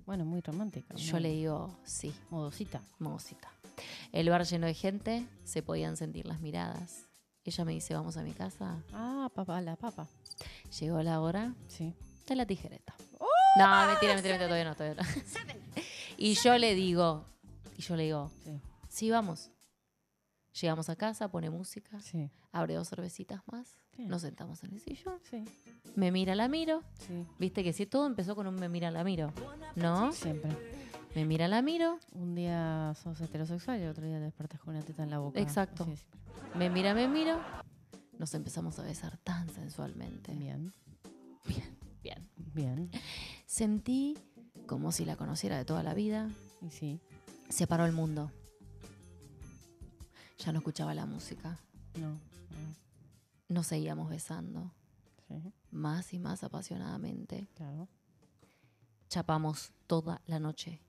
[0.04, 0.94] Bueno, muy romántica.
[0.94, 2.80] Yo muy le digo, sí, Modosita.
[2.98, 3.48] mocita.
[4.12, 7.06] El bar lleno de gente, se podían sentir las miradas.
[7.44, 8.76] Ella me dice, vamos a mi casa.
[8.92, 10.06] Ah, papá, la papa.
[10.78, 11.94] Llegó la hora Sí.
[12.28, 12.94] de la tijereta.
[13.58, 15.22] No, mentira, mentira, mentira, todavía no, todavía no.
[15.26, 15.56] Seven.
[16.18, 17.24] Y yo le digo,
[17.76, 18.60] y yo le digo, Sí.
[18.88, 19.50] sí, vamos.
[20.60, 22.30] Llegamos a casa, pone música, Sí.
[22.52, 24.08] abre dos cervecitas más, Bien.
[24.08, 25.44] nos sentamos en el sillón, Sí.
[25.94, 26.82] me mira, la miro.
[27.38, 29.32] Viste que si todo empezó con un me mira, la miro.
[29.74, 30.12] ¿No?
[30.12, 30.50] Siempre.
[31.14, 34.74] Me mira, la miro, Un día sos heterosexual y el otro día te despertas con
[34.74, 35.40] una teta en la boca.
[35.40, 35.84] Exacto.
[35.84, 35.94] Así
[36.54, 37.38] me mira, me miro.
[38.18, 40.32] Nos empezamos a besar tan sensualmente.
[40.32, 40.72] Bien.
[42.02, 42.28] Bien.
[42.54, 42.90] Bien.
[43.46, 44.16] Sentí
[44.66, 46.30] como si la conociera de toda la vida.
[46.62, 47.00] Y sí.
[47.48, 48.30] Se paró el mundo.
[50.38, 51.58] Ya no escuchaba la música.
[51.94, 52.10] No.
[52.10, 52.18] no.
[53.48, 54.72] Nos seguíamos besando.
[55.28, 55.52] Sí.
[55.70, 57.48] Más y más apasionadamente.
[57.54, 57.88] Claro.
[59.08, 60.82] Chapamos toda la noche.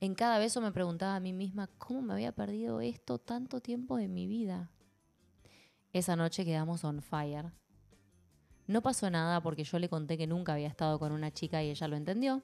[0.00, 3.96] En cada beso me preguntaba a mí misma cómo me había perdido esto tanto tiempo
[3.96, 4.70] de mi vida.
[5.92, 7.52] Esa noche quedamos on fire.
[8.66, 11.70] No pasó nada porque yo le conté que nunca había estado con una chica y
[11.70, 12.42] ella lo entendió.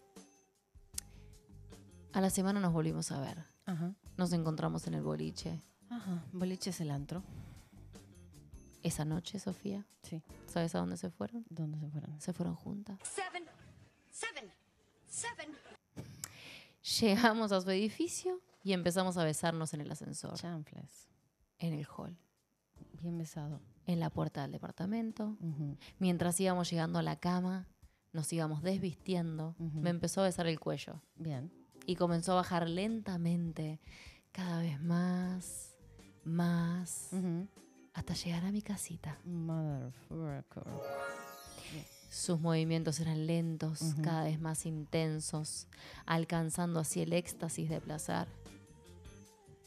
[2.13, 3.45] A la semana nos volvimos a ver.
[3.67, 3.95] Ajá.
[4.17, 5.61] Nos encontramos en el boliche.
[5.89, 6.25] Ajá.
[6.33, 7.23] Boliche es el antro.
[8.83, 10.23] Esa noche, Sofía, Sí.
[10.47, 11.45] ¿sabes a dónde se fueron?
[11.49, 12.21] ¿Dónde se fueron?
[12.21, 12.99] Se fueron juntas.
[13.05, 13.45] Seven.
[14.11, 14.51] Seven.
[15.07, 15.49] Seven.
[17.01, 21.09] Llegamos a su edificio y empezamos a besarnos en el ascensor, Chanfles.
[21.61, 22.19] en el hall,
[23.01, 23.61] Bien besado.
[23.87, 25.37] en la puerta del departamento.
[26.01, 27.69] Mientras íbamos llegando a la cama,
[28.13, 29.55] nos íbamos desvistiendo.
[29.59, 31.53] Me empezó a besar el cuello Bien.
[31.87, 33.81] Y comenzó a bajar lentamente,
[34.33, 35.75] cada vez más,
[36.25, 37.11] más,
[37.95, 39.19] hasta llegar a mi casita.
[39.25, 40.65] Motherfucker.
[42.09, 45.67] Sus movimientos eran lentos, cada vez más intensos,
[46.05, 48.29] alcanzando así el éxtasis de placer.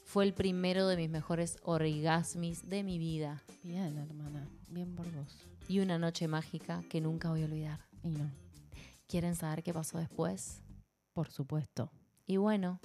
[0.04, 4.48] Fue el primero de mis mejores orgasmis de mi vida Bien, hermana.
[4.68, 5.36] Bien por vos.
[5.68, 7.80] y una noche mágica que nunca voy a olvidar.
[8.04, 8.32] Y no.
[9.08, 10.62] ¿Quieren saber qué pasó después?
[11.14, 11.92] Por supuesto.
[12.28, 12.80] Y bueno,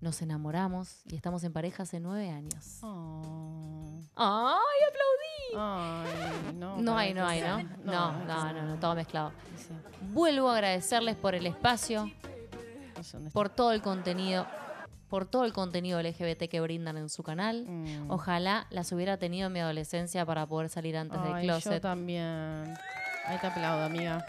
[0.00, 2.78] nos enamoramos y estamos en pareja hace nueve años.
[2.82, 4.00] Oh.
[4.14, 5.56] ¡Ay, aplaudí!
[5.56, 6.76] Ay, no.
[6.76, 7.62] No hay, no hay, ¿no?
[7.84, 9.32] No, no, no, no, todo mezclado.
[10.12, 12.10] Vuelvo a agradecerles por el espacio,
[13.32, 14.46] por todo el contenido,
[15.08, 17.64] por todo el contenido LGBT que brindan en su canal.
[17.66, 18.10] Mm.
[18.10, 21.82] Ojalá las hubiera tenido en mi adolescencia para poder salir antes del Ay, Yo closet.
[21.82, 22.24] también.
[23.26, 24.24] Ahí te aplaudo, amiga.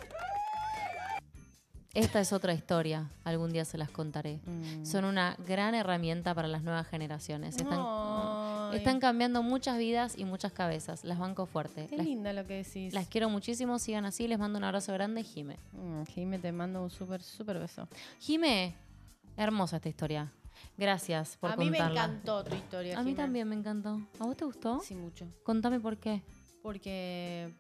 [1.95, 4.39] Esta es otra historia, algún día se las contaré.
[4.45, 4.86] Mm.
[4.86, 7.58] Son una gran herramienta para las nuevas generaciones.
[7.58, 11.04] Están, Ay, están cambiando muchas vidas y muchas cabezas.
[11.04, 11.88] Las banco fuerte.
[11.88, 12.93] Qué Las, linda lo que decís.
[12.93, 14.28] las quiero muchísimo, sigan así.
[14.28, 15.58] Les mando un abrazo grande, Jime.
[15.73, 17.88] Mm, Jime, te mando un súper, súper beso.
[18.19, 18.75] Jime,
[19.36, 20.32] hermosa esta historia.
[20.78, 22.99] Gracias por a mí me encantó tu historia.
[22.99, 23.99] A mí también me encantó.
[24.19, 24.80] ¿A vos te gustó?
[24.82, 25.25] Sí, mucho.
[25.43, 26.21] Contame por qué.
[26.62, 27.52] Porque.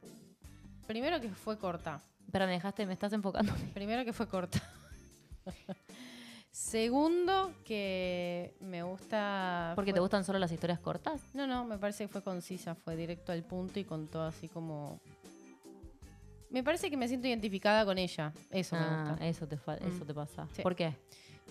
[0.85, 1.99] Primero que fue corta.
[2.31, 3.51] Pero me dejaste, me estás enfocando.
[3.73, 4.61] Primero que fue corta.
[6.51, 9.73] Segundo, que me gusta.
[9.75, 11.21] ¿Porque te fue- gustan solo las historias cortas?
[11.33, 14.99] No, no, me parece que fue concisa, fue directo al punto y contó así como.
[16.49, 18.33] Me parece que me siento identificada con ella.
[18.49, 19.27] Eso me Ah, gusta.
[19.27, 20.07] eso te, fa- eso Mm.
[20.07, 20.47] te pasa.
[20.55, 20.61] Sí.
[20.63, 20.95] ¿Por qué?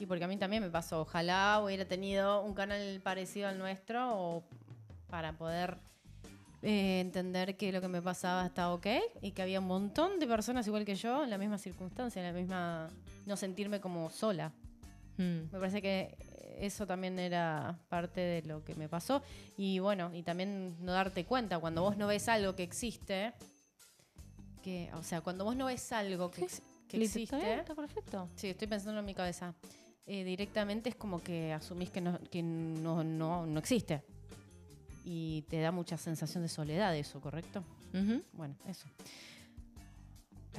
[0.01, 1.01] Y porque a mí también me pasó.
[1.03, 4.43] Ojalá hubiera tenido un canal parecido al nuestro o
[5.09, 5.79] para poder
[6.63, 8.87] eh, entender que lo que me pasaba estaba ok
[9.23, 12.33] y que había un montón de personas igual que yo en la misma circunstancia, en
[12.35, 12.89] la misma.
[13.27, 14.53] no sentirme como sola.
[15.19, 15.51] Mm.
[15.53, 16.17] Me parece que
[16.59, 19.23] eso también era parte de lo que me pasó.
[19.57, 23.33] Y bueno, y también no darte cuenta, cuando vos no ves algo que existe,
[24.63, 28.29] que, o sea, cuando vos no ves algo que, ex- que existe, Está perfecto.
[28.35, 29.55] sí, estoy pensando en mi cabeza,
[30.07, 34.03] eh, directamente es como que asumís que, no, que no, no, no existe.
[35.11, 37.65] Y te da mucha sensación de soledad eso, ¿correcto?
[38.35, 38.87] Bueno, eso.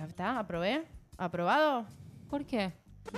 [0.08, 0.40] ¿Está?
[0.40, 0.86] ¿Aprobé?
[1.18, 1.86] ¿Aprobado?
[2.30, 2.72] ¿Por qué?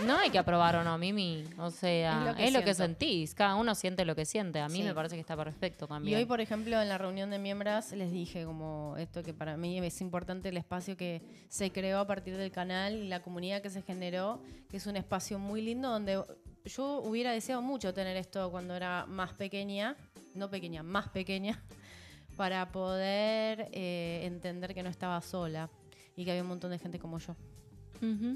[0.05, 1.45] No hay que aprobar o no, Mimi.
[1.57, 2.83] O sea, Es lo que es lo que siento.
[2.99, 3.33] sentís.
[3.33, 4.59] Cada uno siente lo que siente.
[4.59, 4.83] A mí Sí.
[4.83, 6.17] me parece que está perfecto Y también.
[6.17, 9.77] hoy, por ejemplo, en la reunión de miembros les dije como esto que para mí
[9.79, 13.69] es importante el espacio que se creó a partir del canal y la comunidad que
[13.69, 16.21] se generó, que es un espacio muy lindo donde
[16.65, 19.95] yo hubiera deseado mucho tener esto cuando era más pequeña,
[20.33, 21.63] no pequeña, más pequeña,
[22.37, 25.69] para poder eh, entender que no estaba sola
[26.15, 27.35] y que había un montón de gente como yo,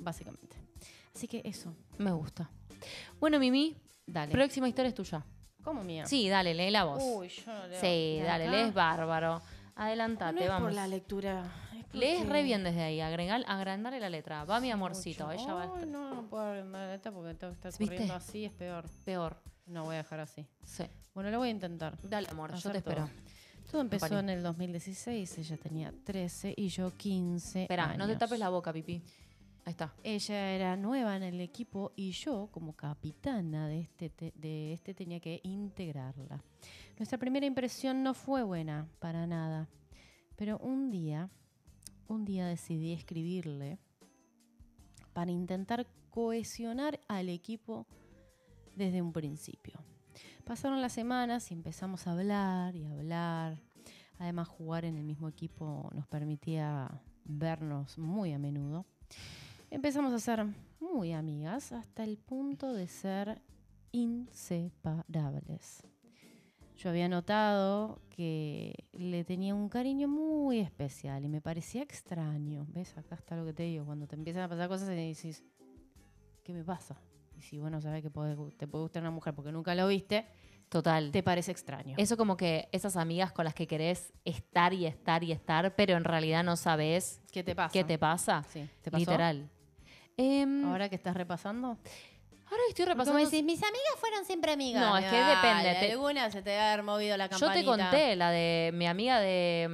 [0.02, 0.58] básicamente.
[1.14, 2.50] Así que eso, Me gusta.
[3.20, 4.32] Bueno, Mimi, dale.
[4.32, 5.26] próxima historia es tuya.
[5.64, 6.06] ¿Cómo mía?
[6.06, 7.02] Sí, dale, lee la voz.
[7.04, 7.80] Uy, yo no leo.
[7.82, 9.40] sí, ¿De dale, lees bárbaro.
[9.40, 10.68] No Adelantate, es vamos.
[10.68, 11.44] por la lectura.
[11.74, 14.46] es Lees porque- re bien desde ahí, agregar, agrandarle la letra.
[14.46, 15.42] Va mi amorcito, mucho.
[15.42, 17.86] ella va a estar no, no puedo agrandar esta porque tengo que estar ¿Viste?
[17.86, 18.86] corriendo así, es peor.
[19.04, 19.38] peor.
[19.68, 20.46] No voy a dejar así.
[20.64, 20.84] Sí.
[21.14, 21.98] Bueno, lo voy a intentar.
[22.04, 23.06] Dale, amor, yo te espero.
[23.06, 23.10] todo.
[23.72, 28.38] Todo empezó en el 2016, ella tenía 13 y yo 15 Espera, no te tapes
[28.40, 29.02] la boca, pipí.
[29.66, 29.92] Ahí está.
[30.04, 34.94] Ella era nueva en el equipo y yo, como capitana de este, te- de este,
[34.94, 36.44] tenía que integrarla.
[37.00, 39.68] Nuestra primera impresión no fue buena, para nada.
[40.36, 41.30] Pero un día,
[42.08, 43.80] un día decidí escribirle
[45.14, 47.88] para intentar cohesionar al equipo
[48.76, 49.80] desde un principio.
[50.44, 53.60] Pasaron las semanas y empezamos a hablar y hablar.
[54.20, 58.86] Además, jugar en el mismo equipo nos permitía vernos muy a menudo.
[59.72, 60.46] Empezamos a ser
[60.80, 63.42] muy amigas hasta el punto de ser
[63.92, 65.84] inseparables.
[66.78, 72.68] Yo había notado que le tenía un cariño muy especial y me parecía extraño.
[72.70, 72.98] ¿Ves?
[72.98, 73.86] Acá está lo que te digo.
[73.86, 75.44] Cuando te empiezan a pasar cosas y dices,
[76.44, 77.00] ¿qué me pasa?
[77.38, 79.88] Y si vos no sabes que podés- te puede gustar una mujer porque nunca lo
[79.88, 80.26] viste,
[80.70, 81.12] Total.
[81.12, 81.96] te parece extraño.
[81.98, 85.96] Eso como que esas amigas con las que querés estar y estar y estar, pero
[85.98, 87.74] en realidad no sabes ¿Qué te pasa?
[87.74, 88.44] qué te pasa.
[88.52, 89.00] Sí, ¿te pasó?
[89.00, 89.50] Literal.
[90.18, 91.68] Em, Ahora que estás repasando.
[91.68, 93.20] ahora que estoy repasando.
[93.20, 94.82] me decís, mis amigas fueron siempre amigas.
[94.82, 97.60] No, es que depende, te- Alguna se te movido la Yo campanita.
[97.60, 99.68] te conté la de mi amiga de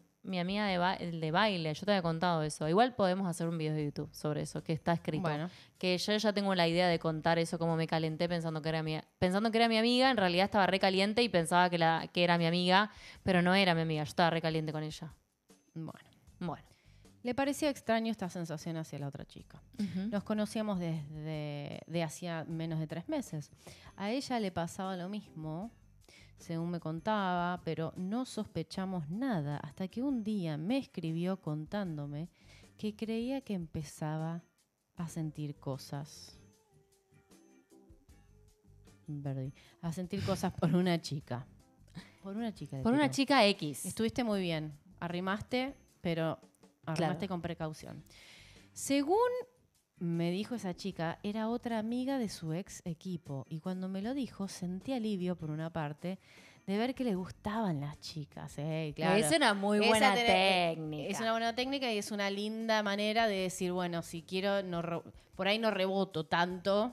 [0.00, 1.72] mm, mi amiga de, ba- de baile.
[1.74, 2.68] Yo te había contado eso.
[2.68, 5.22] Igual podemos hacer un video de YouTube sobre eso, que está escrito.
[5.22, 5.48] Bueno.
[5.78, 8.82] Que yo ya tengo la idea de contar eso, cómo me calenté pensando que era
[8.82, 10.10] mi, pensando que era mi amiga.
[10.10, 12.90] En realidad estaba re caliente y pensaba que, la, que era mi amiga,
[13.22, 14.02] pero no era mi amiga.
[14.02, 15.12] Yo estaba re caliente con ella.
[15.74, 16.08] Bueno.
[16.40, 16.64] Bueno.
[17.22, 19.62] Le parecía extraño esta sensación hacia la otra chica.
[20.10, 23.50] Nos conocíamos desde de hacía menos de tres meses.
[23.96, 25.70] A ella le pasaba lo mismo,
[26.38, 32.28] según me contaba, pero no sospechamos nada hasta que un día me escribió contándome
[32.76, 34.42] que creía que empezaba
[34.96, 36.38] a sentir cosas.
[39.22, 39.52] Perdí.
[39.82, 41.46] A sentir cosas por una chica.
[42.22, 42.82] Por una chica.
[42.82, 43.84] Por una chica X.
[43.84, 44.72] Estuviste muy bien.
[45.00, 46.38] Arrimaste, pero
[46.86, 47.28] arrimaste Claro.
[47.28, 48.02] con precaución.
[48.72, 49.28] Según
[49.98, 53.46] me dijo esa chica, era otra amiga de su ex equipo.
[53.48, 56.18] Y cuando me lo dijo, sentí alivio, por una parte,
[56.66, 58.54] de ver que le gustaban las chicas.
[58.58, 59.16] eh, claro.
[59.16, 61.08] Es una muy buena técnica.
[61.10, 65.02] Es una buena técnica y es una linda manera de decir, bueno, si quiero, no
[65.34, 66.92] por ahí no reboto tanto.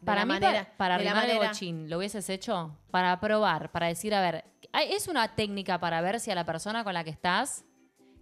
[0.00, 2.76] de Para la mí, manera, para, para de la arrimar el bochín, ¿lo hubieses hecho?
[2.90, 6.82] Para probar, para decir, a ver, es una técnica para ver si a la persona
[6.84, 7.64] con la que estás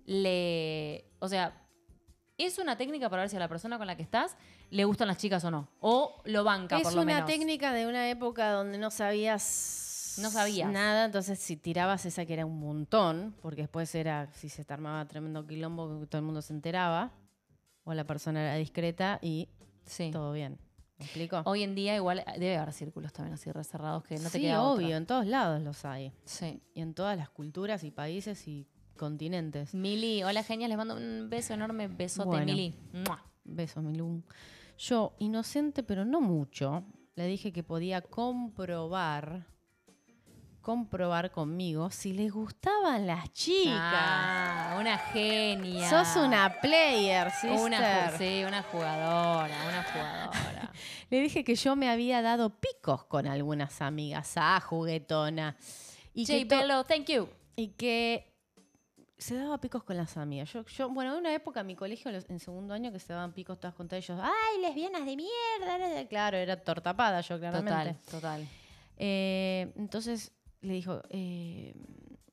[0.05, 1.07] le...
[1.21, 1.62] O sea,
[2.45, 4.37] es una técnica para ver si a la persona con la que estás
[4.71, 5.69] le gustan las chicas o no.
[5.81, 7.31] O lo banca, Es por lo una menos.
[7.31, 10.71] técnica de una época donde no sabías No sabías.
[10.71, 14.73] nada, entonces si tirabas esa que era un montón, porque después era, si se te
[14.75, 17.13] armaba tremendo quilombo, todo el mundo se enteraba,
[17.85, 19.49] o la persona era discreta y
[19.85, 20.11] Sí.
[20.13, 20.59] todo bien.
[20.99, 21.43] ¿Me explico?
[21.47, 24.63] Hoy en día igual debe haber círculos también así reserrados que no te sí, queda
[24.63, 24.85] otra.
[24.85, 26.13] obvio, en todos lados los hay.
[26.25, 26.63] Sí.
[26.75, 29.75] Y en todas las culturas y países y continentes.
[29.75, 32.47] Mili, hola genias, les mando un beso enorme, besote, Bueno.
[32.47, 32.75] Mili.
[32.93, 33.25] ¡Mua!
[33.45, 34.23] Besos, Milú.
[34.79, 39.47] Yo, inocente, pero no mucho, le dije que podía comprobar,
[40.61, 43.75] comprobar conmigo si les gustaban las chicas.
[43.77, 45.89] Ah, una genia.
[45.91, 47.61] Sos una player, sister.
[47.61, 50.73] Una, sí, una jugadora, una jugadora.
[51.11, 55.57] Le dije que yo me había dado picos con algunas amigas, ah, juguetona.
[56.15, 57.29] Y J Bello, thank you.
[57.57, 58.32] y que
[59.23, 60.53] se daba picos con las amigas.
[60.53, 63.33] Yo, yo bueno, en una época en mi colegio, en segundo año, que se daban
[63.33, 64.19] picos todas contra ellos.
[64.21, 66.09] ¡Ay, lesbianas de mierda!
[66.09, 67.95] Claro, era tortapada yo, claramente.
[68.05, 68.49] Total, total.
[68.97, 71.75] Eh, entonces le dijo, eh,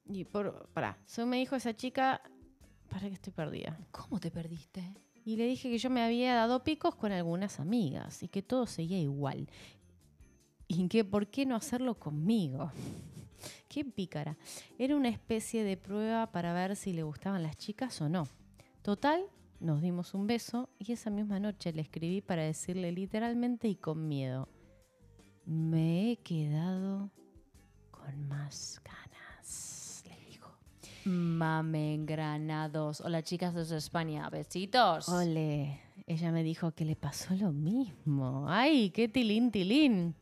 [0.05, 2.21] y por, pará, según me dijo esa chica,
[2.89, 3.77] para que estoy perdida.
[3.91, 4.93] ¿Cómo te perdiste?
[5.25, 8.65] Y le dije que yo me había dado picos con algunas amigas y que todo
[8.65, 9.47] seguía igual.
[10.67, 12.71] Y que por qué no hacerlo conmigo.
[13.67, 14.37] Qué pícara.
[14.77, 18.27] Era una especie de prueba para ver si le gustaban las chicas o no.
[18.81, 19.23] Total,
[19.59, 24.07] nos dimos un beso y esa misma noche le escribí para decirle literalmente y con
[24.07, 24.47] miedo,
[25.45, 27.11] me he quedado
[27.91, 30.57] con más ganas, le dijo.
[31.05, 33.01] Mamen granados.
[33.01, 34.29] Hola chicas desde España.
[34.29, 35.09] Besitos.
[35.09, 38.45] Ole, ella me dijo que le pasó lo mismo.
[38.47, 40.15] ¡Ay, qué tilín, tilín!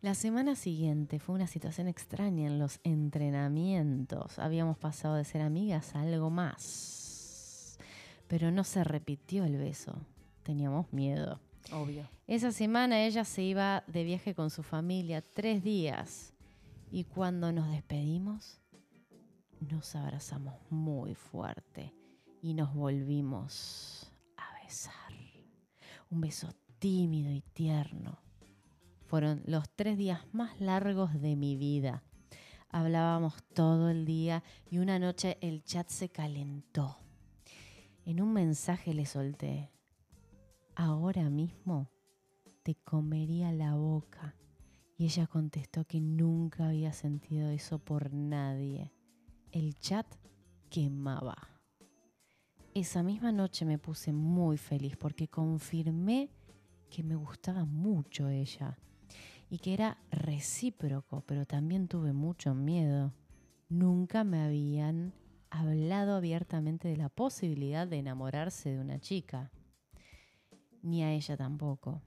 [0.00, 4.38] La semana siguiente fue una situación extraña en los entrenamientos.
[4.38, 7.78] Habíamos pasado de ser amigas a algo más.
[8.28, 9.98] Pero no se repitió el beso.
[10.44, 11.40] Teníamos miedo.
[11.72, 12.08] Obvio.
[12.28, 16.32] Esa semana ella se iba de viaje con su familia tres días.
[16.92, 18.60] Y cuando nos despedimos,
[19.60, 21.92] nos abrazamos muy fuerte
[22.40, 25.12] y nos volvimos a besar.
[26.08, 28.27] Un beso tímido y tierno.
[29.08, 32.02] Fueron los tres días más largos de mi vida.
[32.68, 36.98] Hablábamos todo el día y una noche el chat se calentó.
[38.04, 39.72] En un mensaje le solté,
[40.74, 41.90] ahora mismo
[42.62, 44.36] te comería la boca.
[44.98, 48.92] Y ella contestó que nunca había sentido eso por nadie.
[49.52, 50.06] El chat
[50.68, 51.62] quemaba.
[52.74, 56.28] Esa misma noche me puse muy feliz porque confirmé
[56.90, 58.78] que me gustaba mucho ella
[59.50, 63.12] y que era recíproco, pero también tuve mucho miedo.
[63.68, 65.12] Nunca me habían
[65.50, 69.50] hablado abiertamente de la posibilidad de enamorarse de una chica,
[70.82, 72.02] ni a ella tampoco.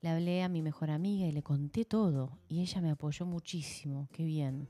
[0.00, 4.08] Le hablé a mi mejor amiga y le conté todo y ella me apoyó muchísimo,
[4.12, 4.68] qué bien.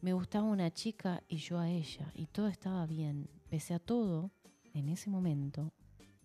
[0.00, 3.28] Me gustaba una chica y yo a ella y todo estaba bien.
[3.48, 4.30] Pese a todo,
[4.72, 5.72] en ese momento,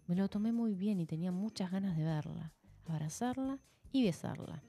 [0.06, 2.54] me lo tomé muy bien y tenía muchas ganas de verla,
[2.86, 3.60] abrazarla
[3.92, 4.64] y besarla.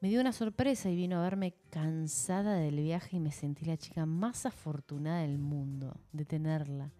[0.00, 3.78] Me dio una sorpresa y vino a verme cansada del viaje y me sentí la
[3.78, 6.92] chica más afortunada del mundo de tenerla.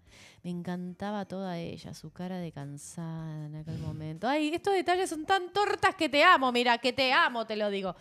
[0.42, 4.26] Me encantaba toda ella, su cara de cansada en aquel momento.
[4.26, 7.68] Ay, estos detalles son tan tortas que te amo, mira, que te amo, te lo
[7.68, 7.94] digo.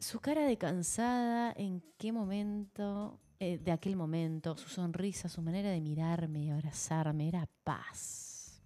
[0.00, 5.70] Su cara de cansada, en qué momento, eh, de aquel momento, su sonrisa, su manera
[5.70, 8.60] de mirarme y abrazarme, era paz.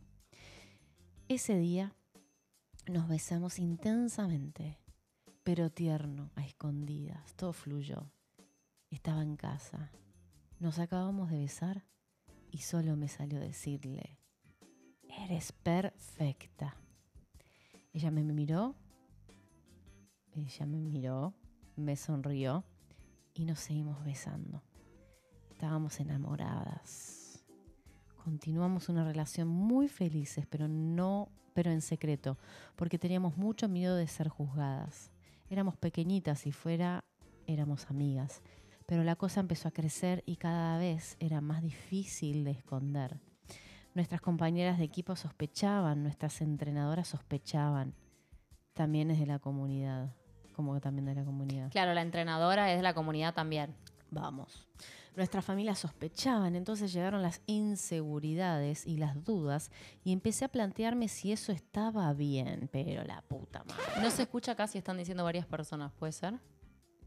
[1.29, 1.95] Ese día
[2.89, 4.79] nos besamos intensamente,
[5.43, 7.35] pero tierno, a escondidas.
[7.35, 8.11] Todo fluyó.
[8.91, 9.91] Estaba en casa.
[10.59, 11.85] Nos acabamos de besar
[12.51, 14.19] y solo me salió decirle,
[15.25, 16.77] eres perfecta.
[17.93, 18.77] Ella me miró,
[20.33, 21.35] ella me miró,
[21.77, 22.65] me sonrió
[23.35, 24.63] y nos seguimos besando.
[25.51, 27.16] Estábamos enamoradas.
[28.27, 32.39] Continuamos una relación muy felices, pero no, pero en secreto,
[32.75, 35.13] porque teníamos mucho miedo de ser juzgadas.
[35.49, 37.05] Éramos pequeñitas y fuera
[37.47, 38.43] éramos amigas,
[38.85, 43.21] pero la cosa empezó a crecer y cada vez era más difícil de esconder.
[43.95, 47.95] Nuestras compañeras de equipo sospechaban, nuestras entrenadoras sospechaban.
[48.73, 50.13] También es de la comunidad,
[50.57, 51.71] como también de la comunidad.
[51.71, 53.77] Claro, la entrenadora es de la comunidad también.
[54.11, 54.67] Vamos.
[55.17, 59.71] Nuestras familias sospechaban, entonces llegaron las inseguridades y las dudas
[60.05, 63.83] y empecé a plantearme si eso estaba bien, pero la puta madre.
[64.03, 66.35] No se escucha casi, están diciendo varias personas, ¿puede ser?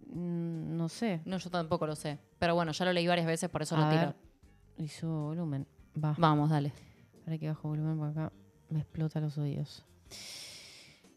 [0.08, 1.22] Mm, No sé.
[1.26, 2.18] No, yo tampoco lo sé.
[2.40, 4.02] Pero bueno, ya lo leí varias veces, por eso A lo tiro.
[4.08, 4.16] ver,
[4.78, 5.68] y su volumen.
[6.04, 6.16] Va.
[6.18, 6.74] Vamos, dale.
[7.26, 8.34] Para que bajo volumen porque acá
[8.70, 9.86] me explota los oídos.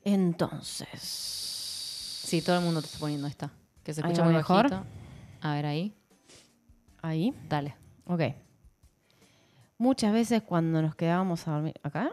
[0.05, 1.01] Entonces.
[1.01, 3.51] Sí, todo el mundo te está poniendo esta.
[3.83, 4.69] Que se escucha muy mejor.
[4.71, 4.87] bajito.
[5.41, 5.95] A ver ahí.
[7.03, 7.35] Ahí.
[7.49, 7.75] Dale.
[8.07, 8.23] Ok.
[9.79, 11.75] Muchas veces cuando nos quedábamos a dormir.
[11.83, 12.11] ¿Acá?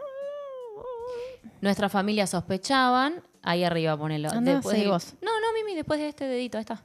[1.60, 3.22] Nuestras familias sospechaban.
[3.42, 4.28] Ahí arriba ponelo.
[4.42, 5.14] Después seguí de- vos.
[5.22, 6.82] No, no, Mimi, después de este dedito, ahí está.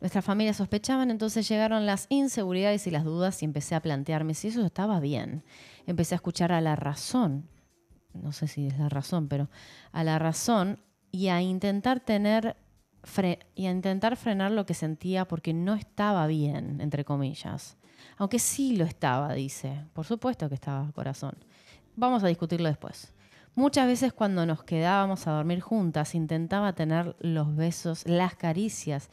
[0.00, 4.48] Nuestras familias sospechaban, entonces llegaron las inseguridades y las dudas y empecé a plantearme si
[4.48, 5.44] eso estaba bien.
[5.86, 7.46] Empecé a escuchar a la razón,
[8.14, 9.50] no sé si es la razón, pero
[9.92, 10.78] a la razón
[11.10, 12.56] y a intentar tener
[13.54, 17.76] y a intentar frenar lo que sentía porque no estaba bien, entre comillas.
[18.16, 19.84] Aunque sí lo estaba, dice.
[19.92, 21.36] Por supuesto que estaba, corazón.
[21.96, 23.12] Vamos a discutirlo después.
[23.54, 29.10] Muchas veces cuando nos quedábamos a dormir juntas intentaba tener los besos, las caricias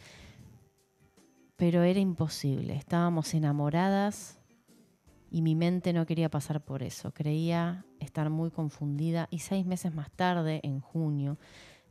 [1.56, 2.76] pero era imposible.
[2.76, 4.38] Estábamos enamoradas
[5.32, 7.14] y mi mente no quería pasar por eso.
[7.14, 11.38] Creía estar muy confundida y seis meses más tarde, en junio,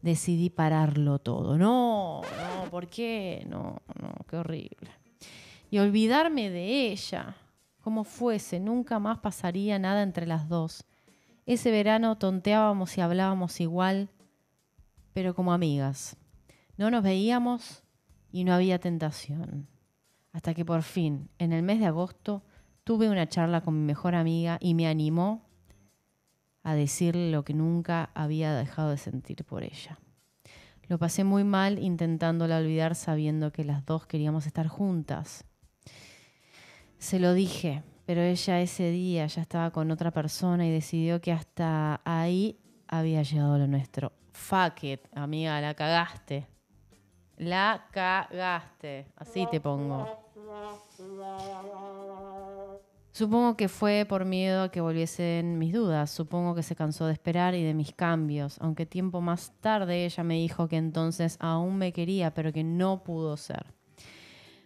[0.05, 1.57] decidí pararlo todo.
[1.57, 3.47] No, no, ¿por qué?
[3.49, 4.91] No, no, qué horrible.
[5.71, 7.37] Y olvidarme de ella,
[7.81, 10.85] como fuese, nunca más pasaría nada entre las dos.
[11.47, 14.11] Ese verano tonteábamos y hablábamos igual,
[15.15, 16.19] pero como amigas.
[16.77, 17.83] No nos veíamos
[18.31, 19.69] y no había tentación.
[20.33, 22.43] Hasta que por fin, en el mes de agosto,
[22.85, 25.44] tuve una charla con mi mejor amiga y me animó
[26.65, 29.99] a decirle lo que nunca había dejado de sentir por ella.
[30.89, 35.45] Lo pasé muy mal intentándola olvidar sabiendo que las dos queríamos estar juntas.
[36.99, 41.33] Se lo dije, pero ella ese día ya estaba con otra persona y decidió que
[41.33, 42.59] hasta ahí
[42.89, 44.13] había llegado lo nuestro.
[44.33, 46.47] Fuck it, amiga, la cagaste.
[47.37, 49.07] La cagaste.
[49.17, 50.07] Así te pongo.
[53.15, 56.11] Supongo que fue por miedo a que volviesen mis dudas.
[56.11, 58.57] Supongo que se cansó de esperar y de mis cambios.
[58.61, 63.05] Aunque tiempo más tarde ella me dijo que entonces aún me quería, pero que no
[63.05, 63.67] pudo ser.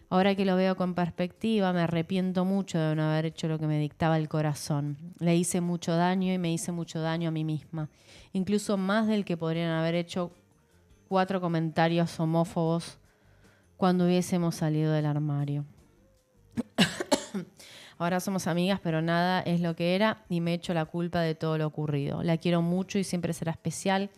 [0.09, 3.67] Ahora que lo veo con perspectiva, me arrepiento mucho de no haber hecho lo que
[3.67, 4.97] me dictaba el corazón.
[5.19, 7.91] Le hice mucho daño y me hice mucho daño a mí misma.
[8.33, 10.31] Incluso más del que podrían haber hecho
[11.07, 12.97] cuatro comentarios homófobos
[13.77, 15.65] cuando hubiésemos salido del armario.
[17.99, 21.35] Ahora somos amigas, pero nada es lo que era y me echo la culpa de
[21.35, 22.23] todo lo ocurrido.
[22.23, 24.09] La quiero mucho y siempre será especial.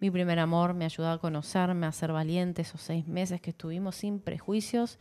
[0.00, 3.94] Mi primer amor me ayudó a conocerme, a ser valiente esos seis meses que estuvimos
[3.94, 4.98] sin prejuicios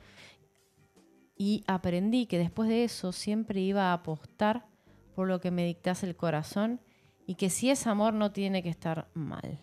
[1.36, 4.68] y aprendí que después de eso siempre iba a apostar
[5.16, 6.80] por lo que me dictase el corazón
[7.26, 9.60] y que si es amor no tiene que estar mal.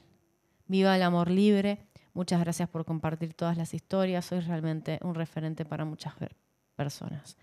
[0.67, 1.87] Viva el amor libre.
[2.13, 4.25] Muchas gracias por compartir todas las historias.
[4.25, 6.15] Soy realmente un referente para muchas
[6.75, 7.37] personas.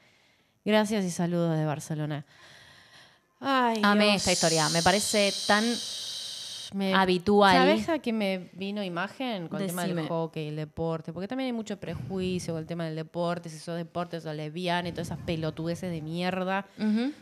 [0.64, 2.26] Gracias y saludos de Barcelona.
[3.40, 4.16] Ay, Amé Dios.
[4.18, 4.70] esta historia.
[4.70, 5.64] Me parece tan
[6.74, 7.56] Me- habitual.
[7.58, 11.12] ¿Sabes a qué me vino imagen con el tema del hockey, el deporte?
[11.12, 14.90] Porque también hay mucho prejuicio con el tema del deporte, si sos deporte, sos lesbiana
[14.90, 16.68] y todas esas pelotudeces de mierda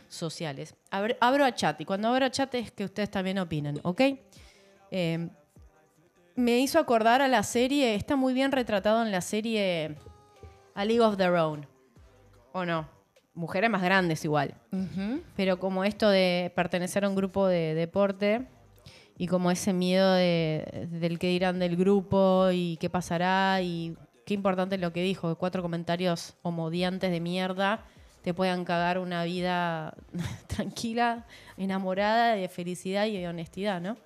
[0.08, 0.74] sociales.
[0.90, 4.02] Abro, abro a chat y cuando abro a chat es que ustedes también opinen, ¿ok?
[4.90, 5.28] Eh,
[6.36, 9.96] me hizo acordar a la serie, está muy bien retratado en la serie
[10.74, 11.66] A League of Their Own,
[12.52, 12.99] ¿o no?
[13.40, 14.54] Mujeres más grandes igual.
[15.34, 18.46] Pero como esto de pertenecer a un grupo de deporte
[19.16, 24.34] y como ese miedo de, del que dirán del grupo y qué pasará y qué
[24.34, 27.86] importante lo que dijo, cuatro comentarios homodiantes de mierda
[28.20, 29.94] te puedan cagar una vida
[30.46, 31.26] tranquila,
[31.56, 33.96] enamorada, de felicidad y de honestidad, ¿no?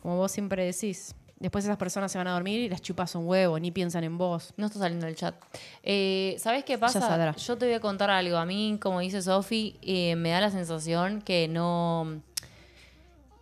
[0.00, 1.14] Como vos siempre decís.
[1.42, 4.16] Después esas personas se van a dormir y las chupas un huevo, ni piensan en
[4.16, 4.54] vos.
[4.56, 5.34] No está saliendo el chat.
[5.82, 7.00] Eh, ¿Sabes qué pasa?
[7.00, 7.34] saldrá.
[7.34, 8.36] Yo te voy a contar algo.
[8.36, 12.22] A mí, como dice Sofi, eh, me da la sensación que no.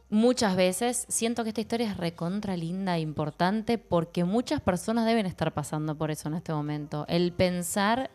[0.09, 5.26] Muchas veces siento que esta historia es recontra linda e importante porque muchas personas deben
[5.26, 7.05] estar pasando por eso en este momento.
[7.07, 8.11] El pensar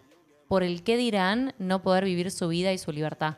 [0.47, 3.37] por el qué dirán no poder vivir su vida y su libertad.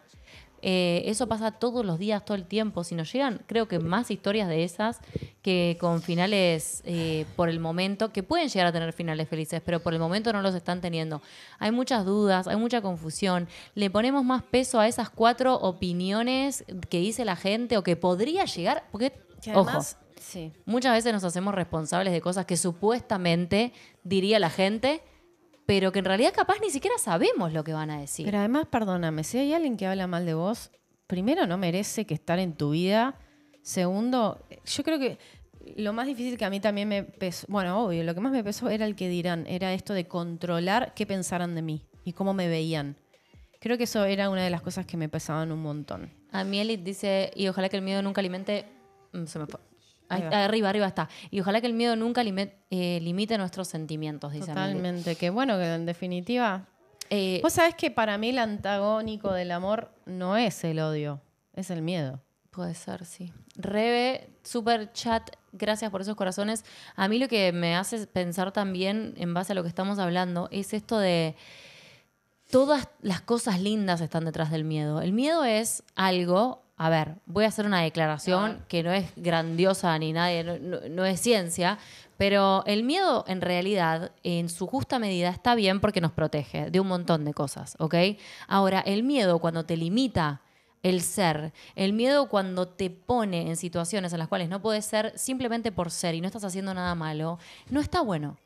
[0.62, 2.84] Eh, eso pasa todos los días, todo el tiempo.
[2.84, 5.00] Si nos llegan, creo que más historias de esas
[5.42, 9.80] que con finales eh, por el momento, que pueden llegar a tener finales felices, pero
[9.80, 11.22] por el momento no los están teniendo.
[11.60, 13.48] Hay muchas dudas, hay mucha confusión.
[13.76, 18.46] Le ponemos más peso a esas cuatro opiniones que dice la gente o que podría
[18.46, 19.14] llegar, porque,
[19.54, 19.80] ojo,
[20.20, 20.52] sí.
[20.66, 25.02] muchas veces nos hacemos responsables de cosas que supuestamente diría la gente,
[25.68, 28.26] pero que en realidad capaz ni siquiera sabemos lo que van a decir.
[28.26, 30.72] Pero además, perdóname, si hay alguien que habla mal de vos,
[31.08, 33.20] primero no merece que estar en tu vida.
[33.62, 35.18] Segundo, yo creo que
[35.76, 38.46] lo más difícil que a mí también me pesó, bueno, obvio, lo que más me
[38.46, 42.34] pesó era el que dirán, era esto de controlar qué pensaran de mí y cómo
[42.34, 42.96] me veían.
[43.60, 46.14] Creo que eso era una de las cosas que me pesaban un montón.
[46.32, 48.66] A mí Elit dice, y ojalá que el miedo nunca alimente...
[49.12, 49.60] mm, Se me fue.
[50.10, 50.46] Ahí- Ahí va.
[50.46, 51.10] arriba, arriba está.
[51.32, 54.48] Y ojalá que el miedo nunca lime- eh, limite nuestros sentimientos, dice.
[54.48, 56.66] Totalmente, que bueno, que en definitiva...
[57.10, 61.22] Eh, Vos sabés que para mí el antagónico del amor no es el odio,
[61.54, 62.22] es el miedo.
[62.52, 63.32] Puede ser, sí.
[63.56, 66.66] Rebe, super chat, gracias por esos corazones.
[66.96, 70.50] A mí lo que me hace pensar también, en base a lo que estamos hablando,
[70.52, 71.36] es esto de
[72.50, 75.02] todas las cosas lindas están detrás del miedo.
[75.02, 79.98] El miedo es algo, a ver, voy a hacer una declaración que no es grandiosa
[79.98, 81.78] ni nadie, no, no- no es ciencia,
[82.18, 86.80] pero el miedo en realidad, en su justa medida, está bien porque nos protege de
[86.80, 87.96] un montón de cosas, ¿ok?
[88.48, 90.42] Ahora, el miedo cuando te limita
[90.84, 95.12] el ser, el miedo cuando te pone en situaciones en las cuales no puedes ser
[95.18, 98.38] simplemente por ser y no estás haciendo nada malo, no está bueno.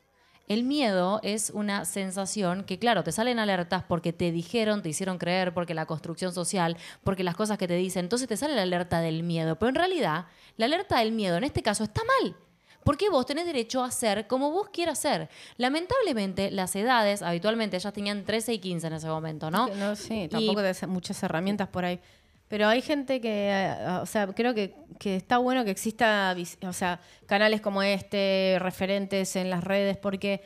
[0.52, 5.18] El miedo es una sensación que, claro, te salen alertas porque te dijeron, te hicieron
[5.18, 6.76] creer, porque la construcción social,
[7.06, 8.04] porque las cosas que te dicen.
[8.04, 9.58] Entonces te sale la alerta del miedo.
[9.58, 10.26] Pero en realidad,
[10.58, 12.36] la alerta del miedo en este caso está mal.
[12.84, 15.30] Porque vos tenés derecho a ser como vos quieras ser.
[15.56, 19.68] Lamentablemente, las edades, habitualmente ellas tenían 13 y 15 en ese momento, ¿no?
[19.68, 22.02] No, sí, Y- tampoco tenés muchas herramientas por ahí.
[22.52, 26.74] Pero hay gente que, eh, o sea, creo que, que está bueno que exista, o
[26.74, 30.42] sea, canales como este, referentes en las redes, porque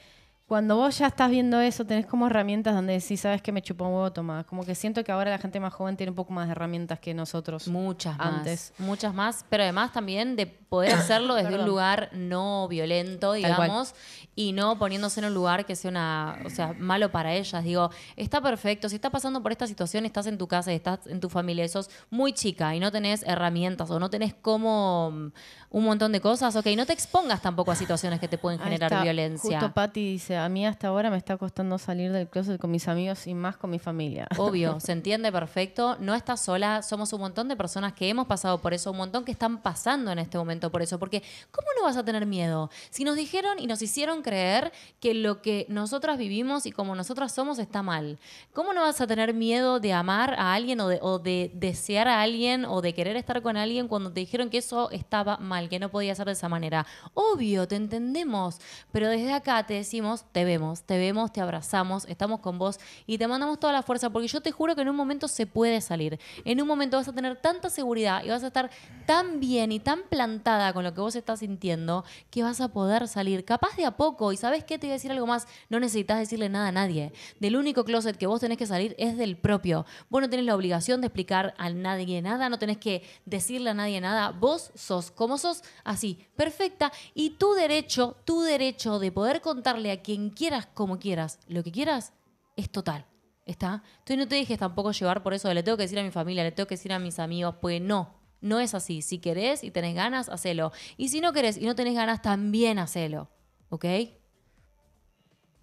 [0.48, 3.86] cuando vos ya estás viendo eso, tenés como herramientas donde decís, sabes que me chupa
[3.86, 4.44] un huevo, toma.
[4.44, 7.00] Como que siento que ahora la gente más joven tiene un poco más de herramientas
[7.00, 7.68] que nosotros.
[7.68, 8.28] Muchas más.
[8.28, 8.74] Antes.
[8.78, 13.96] Muchas más, pero además también de poder hacerlo desde un lugar no violento, digamos,
[14.36, 17.64] y no poniéndose en un lugar que sea una, o sea, malo para ellas.
[17.64, 21.22] Digo, está perfecto, si estás pasando por esta situación, estás en tu casa, estás en
[21.22, 25.32] tu familia, y sos muy chica y no tenés herramientas o no tenés como mm,
[25.76, 28.68] un montón de cosas, ok, no te expongas tampoco a situaciones que te pueden Ahí
[28.68, 29.04] generar está.
[29.04, 29.60] violencia.
[29.60, 32.88] Justo Patti dice, a mí hasta ahora me está costando salir del closet con mis
[32.88, 34.26] amigos y más con mi familia.
[34.38, 35.98] Obvio, se entiende perfecto.
[36.00, 39.26] No estás sola, somos un montón de personas que hemos pasado por eso, un montón
[39.26, 40.98] que están pasando en este momento por eso.
[40.98, 41.22] Porque,
[41.52, 42.70] ¿cómo no vas a tener miedo?
[42.90, 44.72] Si nos dijeron y nos hicieron creer
[45.02, 48.18] que lo que nosotras vivimos y como nosotras somos está mal,
[48.54, 52.08] ¿cómo no vas a tener miedo de amar a alguien o de, o de desear
[52.08, 55.65] a alguien o de querer estar con alguien cuando te dijeron que eso estaba mal,
[55.70, 56.86] que no podía ser de esa manera?
[57.14, 58.60] Obvio, te entendemos,
[58.92, 63.18] pero desde acá te decimos, te vemos, te vemos, te abrazamos, estamos con vos y
[63.18, 65.82] te mandamos toda la fuerza porque yo te juro que en un momento se puede
[65.82, 66.20] salir.
[66.44, 68.70] En un momento vas a tener tanta seguridad y vas a estar
[69.06, 73.08] tan bien y tan plantada con lo que vos estás sintiendo que vas a poder
[73.08, 74.32] salir capaz de a poco.
[74.32, 77.14] Y sabes qué, te voy a decir algo más, no necesitas decirle nada a nadie.
[77.40, 79.86] Del único closet que vos tenés que salir es del propio.
[80.10, 83.74] Vos no tenés la obligación de explicar a nadie nada, no tenés que decirle a
[83.74, 84.32] nadie nada.
[84.32, 85.45] Vos sos como sos,
[85.84, 86.92] así, perfecta.
[87.14, 91.72] Y tu derecho, tu derecho de poder contarle a quien quieras como quieras, lo que
[91.72, 92.14] quieras,
[92.56, 93.06] es total.
[93.46, 93.84] ¿Está?
[94.00, 96.10] Entonces no te dejes tampoco llevar por eso de le tengo que decir a mi
[96.10, 99.04] familia, le tengo que decir a mis amigos, pues no, no es así.
[99.04, 100.72] Si querés y tenés ganas, hacelo.
[100.98, 103.30] Y si no querés y no tenés ganas, también hacelo.
[103.70, 103.86] ¿Ok?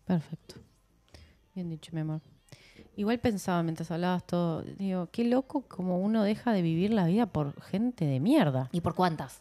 [0.05, 0.57] Perfecto.
[1.55, 2.21] Bien dicho, mi amor.
[2.97, 7.27] Igual pensaba mientras hablabas todo, digo, qué loco como uno deja de vivir la vida
[7.27, 8.69] por gente de mierda.
[8.71, 9.41] ¿Y por cuántas?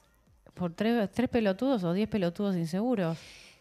[0.54, 3.18] Por tres, tres pelotudos o diez pelotudos inseguros.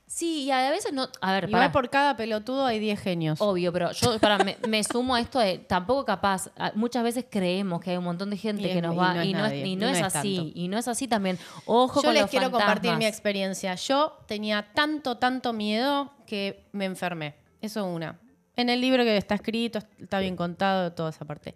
[0.06, 1.08] Sí, y a veces no.
[1.20, 1.72] A ver, Igual pará.
[1.72, 3.40] por cada pelotudo hay diez genios.
[3.40, 6.50] Obvio, pero yo para, me, me sumo a esto de tampoco capaz.
[6.74, 9.20] Muchas veces creemos que hay un montón de gente es- que nos y va no
[9.20, 10.36] es y no es, nadie, y no y no es es así.
[10.36, 10.52] tanto.
[10.58, 11.38] Y no es así también.
[11.64, 13.76] Ojo Yo con les los quiero compartir mi experiencia.
[13.76, 17.36] Yo tenía tanto, tanto miedo que me enfermé.
[17.62, 18.18] Eso una.
[18.56, 21.54] En el libro que está escrito, está bien contado, toda esa parte.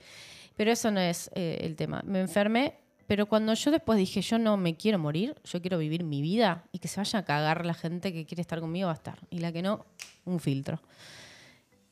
[0.56, 2.02] Pero eso no es eh, el tema.
[2.06, 6.04] Me enfermé, pero cuando yo después dije, yo no me quiero morir, yo quiero vivir
[6.04, 8.92] mi vida y que se vaya a cagar la gente que quiere estar conmigo, va
[8.92, 9.18] a estar.
[9.30, 9.84] Y la que no,
[10.24, 10.80] un filtro.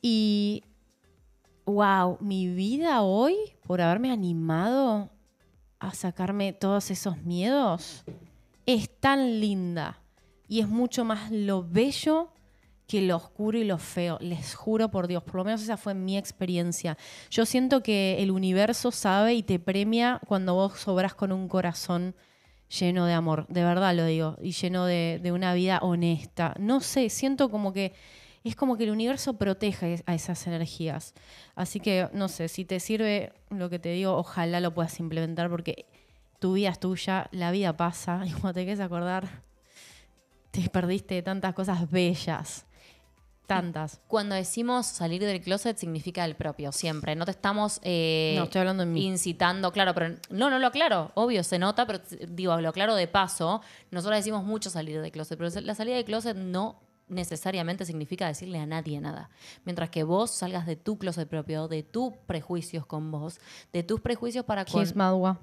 [0.01, 0.63] Y,
[1.65, 3.35] wow, mi vida hoy,
[3.65, 5.09] por haberme animado
[5.79, 8.03] a sacarme todos esos miedos,
[8.65, 9.99] es tan linda
[10.47, 12.32] y es mucho más lo bello
[12.87, 14.17] que lo oscuro y lo feo.
[14.21, 16.97] Les juro por Dios, por lo menos esa fue mi experiencia.
[17.29, 22.15] Yo siento que el universo sabe y te premia cuando vos sobras con un corazón
[22.79, 26.55] lleno de amor, de verdad lo digo, y lleno de, de una vida honesta.
[26.59, 27.93] No sé, siento como que
[28.43, 31.13] es como que el universo protege a esas energías.
[31.55, 35.49] Así que, no sé, si te sirve lo que te digo, ojalá lo puedas implementar
[35.49, 35.85] porque
[36.39, 39.43] tu vida es tuya, la vida pasa y cuando te quieres acordar,
[40.51, 42.65] te perdiste de tantas cosas bellas.
[43.47, 43.99] Tantas.
[44.07, 47.15] Cuando decimos salir del closet significa el propio, siempre.
[47.15, 49.05] No te estamos eh, No, estoy hablando en mí.
[49.05, 53.07] incitando, claro, pero no, no lo aclaro, obvio, se nota, pero digo, lo aclaro de
[53.07, 53.61] paso.
[53.91, 58.59] Nosotros decimos mucho salir del closet, pero la salida del closet no necesariamente significa decirle
[58.59, 59.29] a nadie nada.
[59.65, 63.39] Mientras que vos salgas de tu closet propio, de tus prejuicios con vos,
[63.71, 64.83] de tus prejuicios para con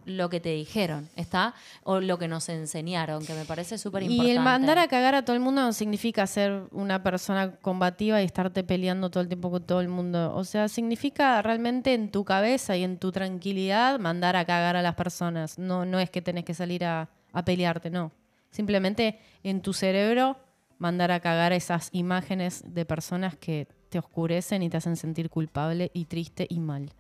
[0.05, 1.55] lo que te dijeron, ¿está?
[1.83, 4.33] O lo que nos enseñaron, que me parece súper importante.
[4.33, 8.21] Y el mandar a cagar a todo el mundo no significa ser una persona combativa
[8.21, 10.35] y estarte peleando todo el tiempo con todo el mundo.
[10.35, 14.83] O sea, significa realmente en tu cabeza y en tu tranquilidad mandar a cagar a
[14.83, 15.59] las personas.
[15.59, 18.13] No, no es que tenés que salir a, a pelearte, no.
[18.51, 20.37] Simplemente en tu cerebro
[20.81, 25.91] mandar a cagar esas imágenes de personas que te oscurecen y te hacen sentir culpable
[25.95, 26.91] y triste y mal.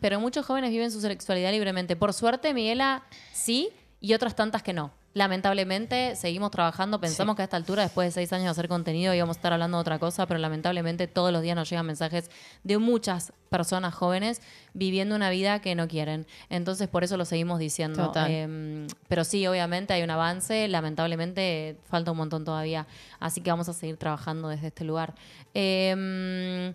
[0.00, 1.96] Pero muchos jóvenes viven su sexualidad libremente.
[1.96, 3.70] Por suerte, Miguela sí,
[4.00, 4.92] y otras tantas que no.
[5.14, 9.14] Lamentablemente seguimos trabajando, pensamos que a esta altura, después de seis años de hacer contenido,
[9.14, 12.30] íbamos a estar hablando de otra cosa, pero lamentablemente todos los días nos llegan mensajes
[12.62, 14.42] de muchas personas jóvenes
[14.74, 16.26] viviendo una vida que no quieren.
[16.50, 18.12] Entonces por eso lo seguimos diciendo.
[18.28, 22.86] Eh, pero sí, obviamente hay un avance, lamentablemente falta un montón todavía,
[23.18, 25.14] así que vamos a seguir trabajando desde este lugar.
[25.54, 26.70] Eh,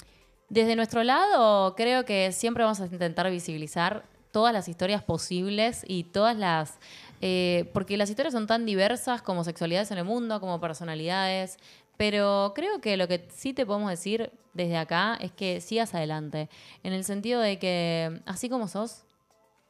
[0.49, 6.03] desde nuestro lado, creo que siempre vamos a intentar visibilizar todas las historias posibles y
[6.05, 6.79] todas las...
[7.25, 11.57] eh, porque las historias son tan diversas como sexualidades en el mundo, como personalidades,
[11.95, 16.49] pero creo que lo que sí te podemos decir desde acá es que sigas adelante,
[16.83, 19.05] en el sentido de que así como sos,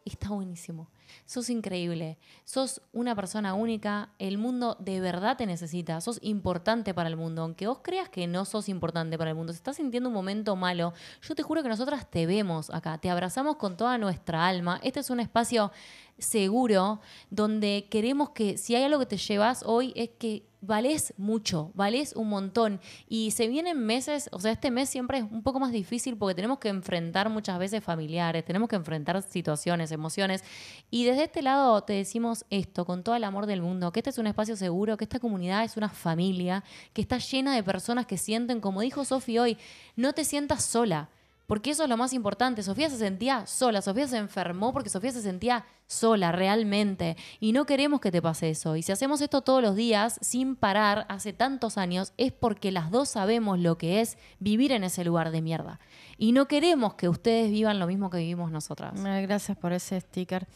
[0.03, 0.89] está buenísimo.
[1.25, 7.09] Sos increíble, sos una persona única, el mundo de verdad te necesita, sos importante para
[7.09, 10.09] el mundo, aunque vos creas que no sos importante para el mundo, si estás sintiendo
[10.09, 13.97] un momento malo, yo te juro que nosotras te vemos acá, te abrazamos con toda
[13.97, 15.71] nuestra alma, este es un espacio
[16.17, 21.71] seguro donde queremos que si hay algo que te llevas hoy es que valés mucho,
[21.73, 25.59] valés un montón y se vienen meses, o sea, este mes siempre es un poco
[25.59, 30.43] más difícil porque tenemos que enfrentar muchas veces familiares, tenemos que enfrentar situaciones, emociones
[30.89, 34.09] y desde este lado te decimos esto con todo el amor del mundo, que este
[34.09, 38.05] es un espacio seguro, que esta comunidad es una familia, que está llena de personas
[38.05, 39.57] que sienten, como dijo Sofi hoy,
[39.97, 41.09] no te sientas sola.
[41.53, 42.63] Porque eso es lo más importante.
[42.63, 47.15] Sofía se sentía sola, Sofía se enfermó porque Sofía se sentía sola realmente.
[47.39, 48.75] Y no queremos que te pase eso.
[48.75, 52.89] Y si hacemos esto todos los días, sin parar, hace tantos años, es porque las
[52.89, 55.79] dos sabemos lo que es vivir en ese lugar de mierda.
[56.17, 58.93] Y no queremos que ustedes vivan lo mismo que vivimos nosotras.
[58.95, 60.47] Gracias por ese sticker.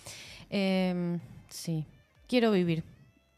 [0.50, 1.86] Eh, sí,
[2.28, 2.84] quiero vivir.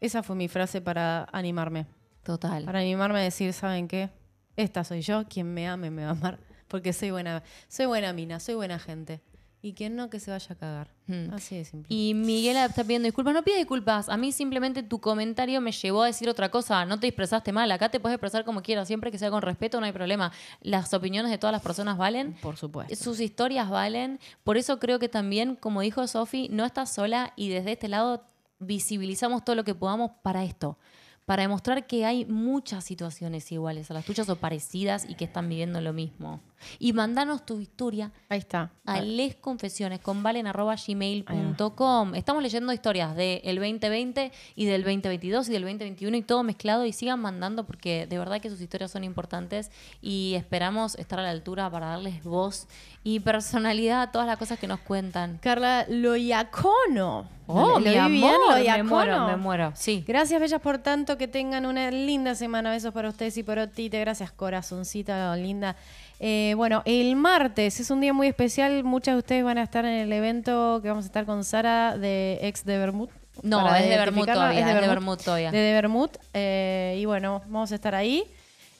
[0.00, 1.84] Esa fue mi frase para animarme.
[2.22, 2.64] Total.
[2.64, 4.08] Para animarme a decir, ¿saben qué?
[4.56, 6.49] Esta soy yo, quien me ame me va a amar.
[6.70, 9.20] Porque soy buena, soy buena mina, soy buena gente.
[9.60, 10.88] Y quien no, que se vaya a cagar.
[11.06, 11.34] Hmm.
[11.34, 11.94] Así de simple.
[11.94, 13.34] Y Miguel está pidiendo disculpas.
[13.34, 14.08] No pide disculpas.
[14.08, 16.86] A mí simplemente tu comentario me llevó a decir otra cosa.
[16.86, 17.70] No te expresaste mal.
[17.70, 18.88] Acá te puedes expresar como quieras.
[18.88, 20.32] Siempre que sea con respeto, no hay problema.
[20.62, 22.34] Las opiniones de todas las personas valen.
[22.40, 22.94] Por supuesto.
[22.94, 24.18] Sus historias valen.
[24.44, 28.24] Por eso creo que también, como dijo Sofi, no estás sola y desde este lado
[28.60, 30.78] visibilizamos todo lo que podamos para esto.
[31.26, 35.50] Para demostrar que hay muchas situaciones iguales a las tuyas o parecidas y que están
[35.50, 36.40] viviendo lo mismo.
[36.78, 38.70] Y mandanos tu historia Ahí está.
[38.86, 42.14] a lesconfesiones con valen.gmail.com.
[42.14, 46.92] Estamos leyendo historias del 2020 y del 2022 y del 2021 y todo mezclado y
[46.92, 51.30] sigan mandando porque de verdad que sus historias son importantes y esperamos estar a la
[51.30, 52.66] altura para darles voz
[53.02, 55.38] y personalidad a todas las cosas que nos cuentan.
[55.38, 57.28] Carla Loyacono.
[57.46, 57.98] Oh, ¿Lo mi bien?
[57.98, 59.72] amor, me muero, me muero.
[59.74, 60.04] Sí.
[60.06, 61.18] Gracias, bellas, por tanto.
[61.18, 62.70] Que tengan una linda semana.
[62.70, 63.98] Besos para ustedes y por Otite.
[63.98, 65.74] Gracias, corazoncita linda.
[66.20, 68.84] Eh, bueno, el martes es un día muy especial.
[68.84, 71.96] Muchas de ustedes van a estar en el evento que vamos a estar con Sara
[71.96, 73.08] de ex de Bermud.
[73.42, 75.18] No, es de Bermud todavía, es de Bermud.
[75.18, 75.50] Todavía.
[75.50, 76.10] De, de Bermud.
[76.34, 78.24] Eh, y bueno, vamos a estar ahí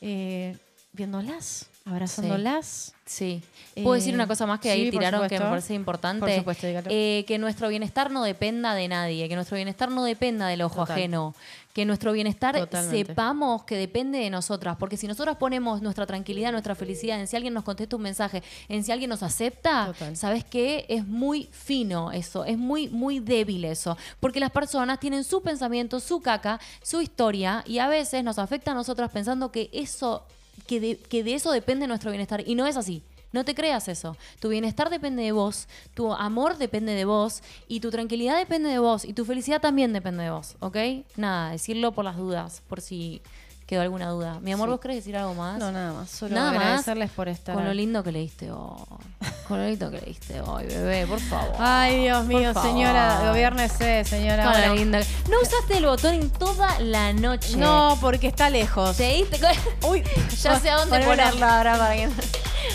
[0.03, 0.55] eh,
[0.93, 2.93] viéndolas, abrazándolas.
[3.07, 3.43] Sí.
[3.75, 6.21] ¿Puedo decir Eh, una cosa más que ahí sí, tiraron que me parece importante?
[6.27, 6.89] Por supuesto, dígalo.
[6.91, 10.81] Eh, que nuestro bienestar no dependa de nadie, que nuestro bienestar no dependa del ojo
[10.81, 10.97] Total.
[10.99, 11.35] ajeno,
[11.73, 13.07] que nuestro bienestar Totalmente.
[13.07, 17.37] sepamos que depende de nosotras, porque si nosotras ponemos nuestra tranquilidad, nuestra felicidad en si
[17.37, 20.17] alguien nos contesta un mensaje, en si alguien nos acepta, Total.
[20.17, 20.87] ¿sabes qué?
[20.89, 26.01] Es muy fino eso, es muy, muy débil eso, porque las personas tienen su pensamiento,
[26.01, 30.25] su caca, su historia, y a veces nos afecta a nosotras pensando que eso
[30.67, 32.47] que de, que de eso depende nuestro bienestar.
[32.47, 33.03] Y no es así.
[33.33, 34.17] No te creas eso.
[34.41, 38.79] Tu bienestar depende de vos, tu amor depende de vos, y tu tranquilidad depende de
[38.79, 40.77] vos, y tu felicidad también depende de vos, ¿ok?
[41.17, 43.23] Nada, decirlo por las dudas, por si
[43.71, 44.41] quedó alguna duda.
[44.41, 44.71] Mi amor, Sí.
[44.73, 45.57] ¿vos querés decir algo más?
[45.61, 46.11] No, nada más.
[46.11, 46.61] Solo Nada más.
[46.61, 48.83] agradecerles por estar Con lo lindo que leíste hoy.
[49.47, 51.55] Con lo lindo que leíste hoy, bebé, por favor.
[51.59, 54.51] Ay, Dios mío, Por señora, gobiernese, señora.
[54.53, 54.99] Con lo lindo.
[55.31, 57.57] No usaste el botón en toda la noche.
[57.57, 58.97] no, porque está lejos.
[58.97, 59.39] ¿Te diste
[59.89, 60.03] Uy,
[60.43, 62.09] Ya sé a dónde ponerlo ahora para que,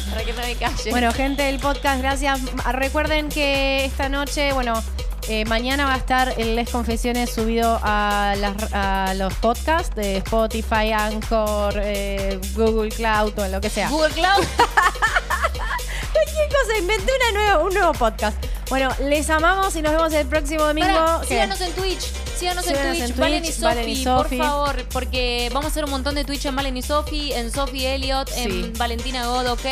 [0.09, 0.91] para que no me calle.
[0.91, 2.39] Bueno, gente del podcast, gracias.
[2.71, 4.81] Recuerden que esta noche, bueno,
[5.29, 10.17] eh, mañana va a estar el Les Confesiones subido a, las- a los podcasts de
[10.17, 13.89] Spotify, Anchor, eh, Google Cloud o lo que sea.
[13.89, 14.43] Google Cloud.
[16.13, 18.37] Cualquier cosa, inventé una nueva, un nuevo podcast.
[18.69, 21.23] Bueno, les amamos y nos vemos el próximo domingo.
[21.27, 22.11] Síganos en Twitch.
[22.37, 25.85] Síganos en Twitch, en Valen y Sofi, Valen y por favor, porque vamos a hacer
[25.85, 28.41] un montón de Twitch en Valen y Sofi, en Sofi Elliot, Sí.
[28.43, 29.65] en Valentina God, ok.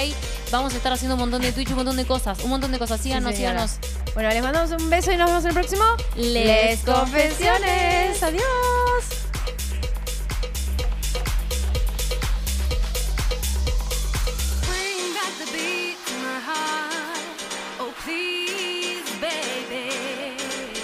[0.52, 2.80] Vamos a estar haciendo un montón de Twitch, un montón de cosas, un montón de
[2.80, 3.00] cosas.
[3.02, 3.72] Sí, Síganos, síganos.
[4.14, 5.84] Bueno, les mandamos un beso y nos vemos en el próximo
[6.16, 8.22] Les Confesiones.
[8.24, 8.44] Adiós.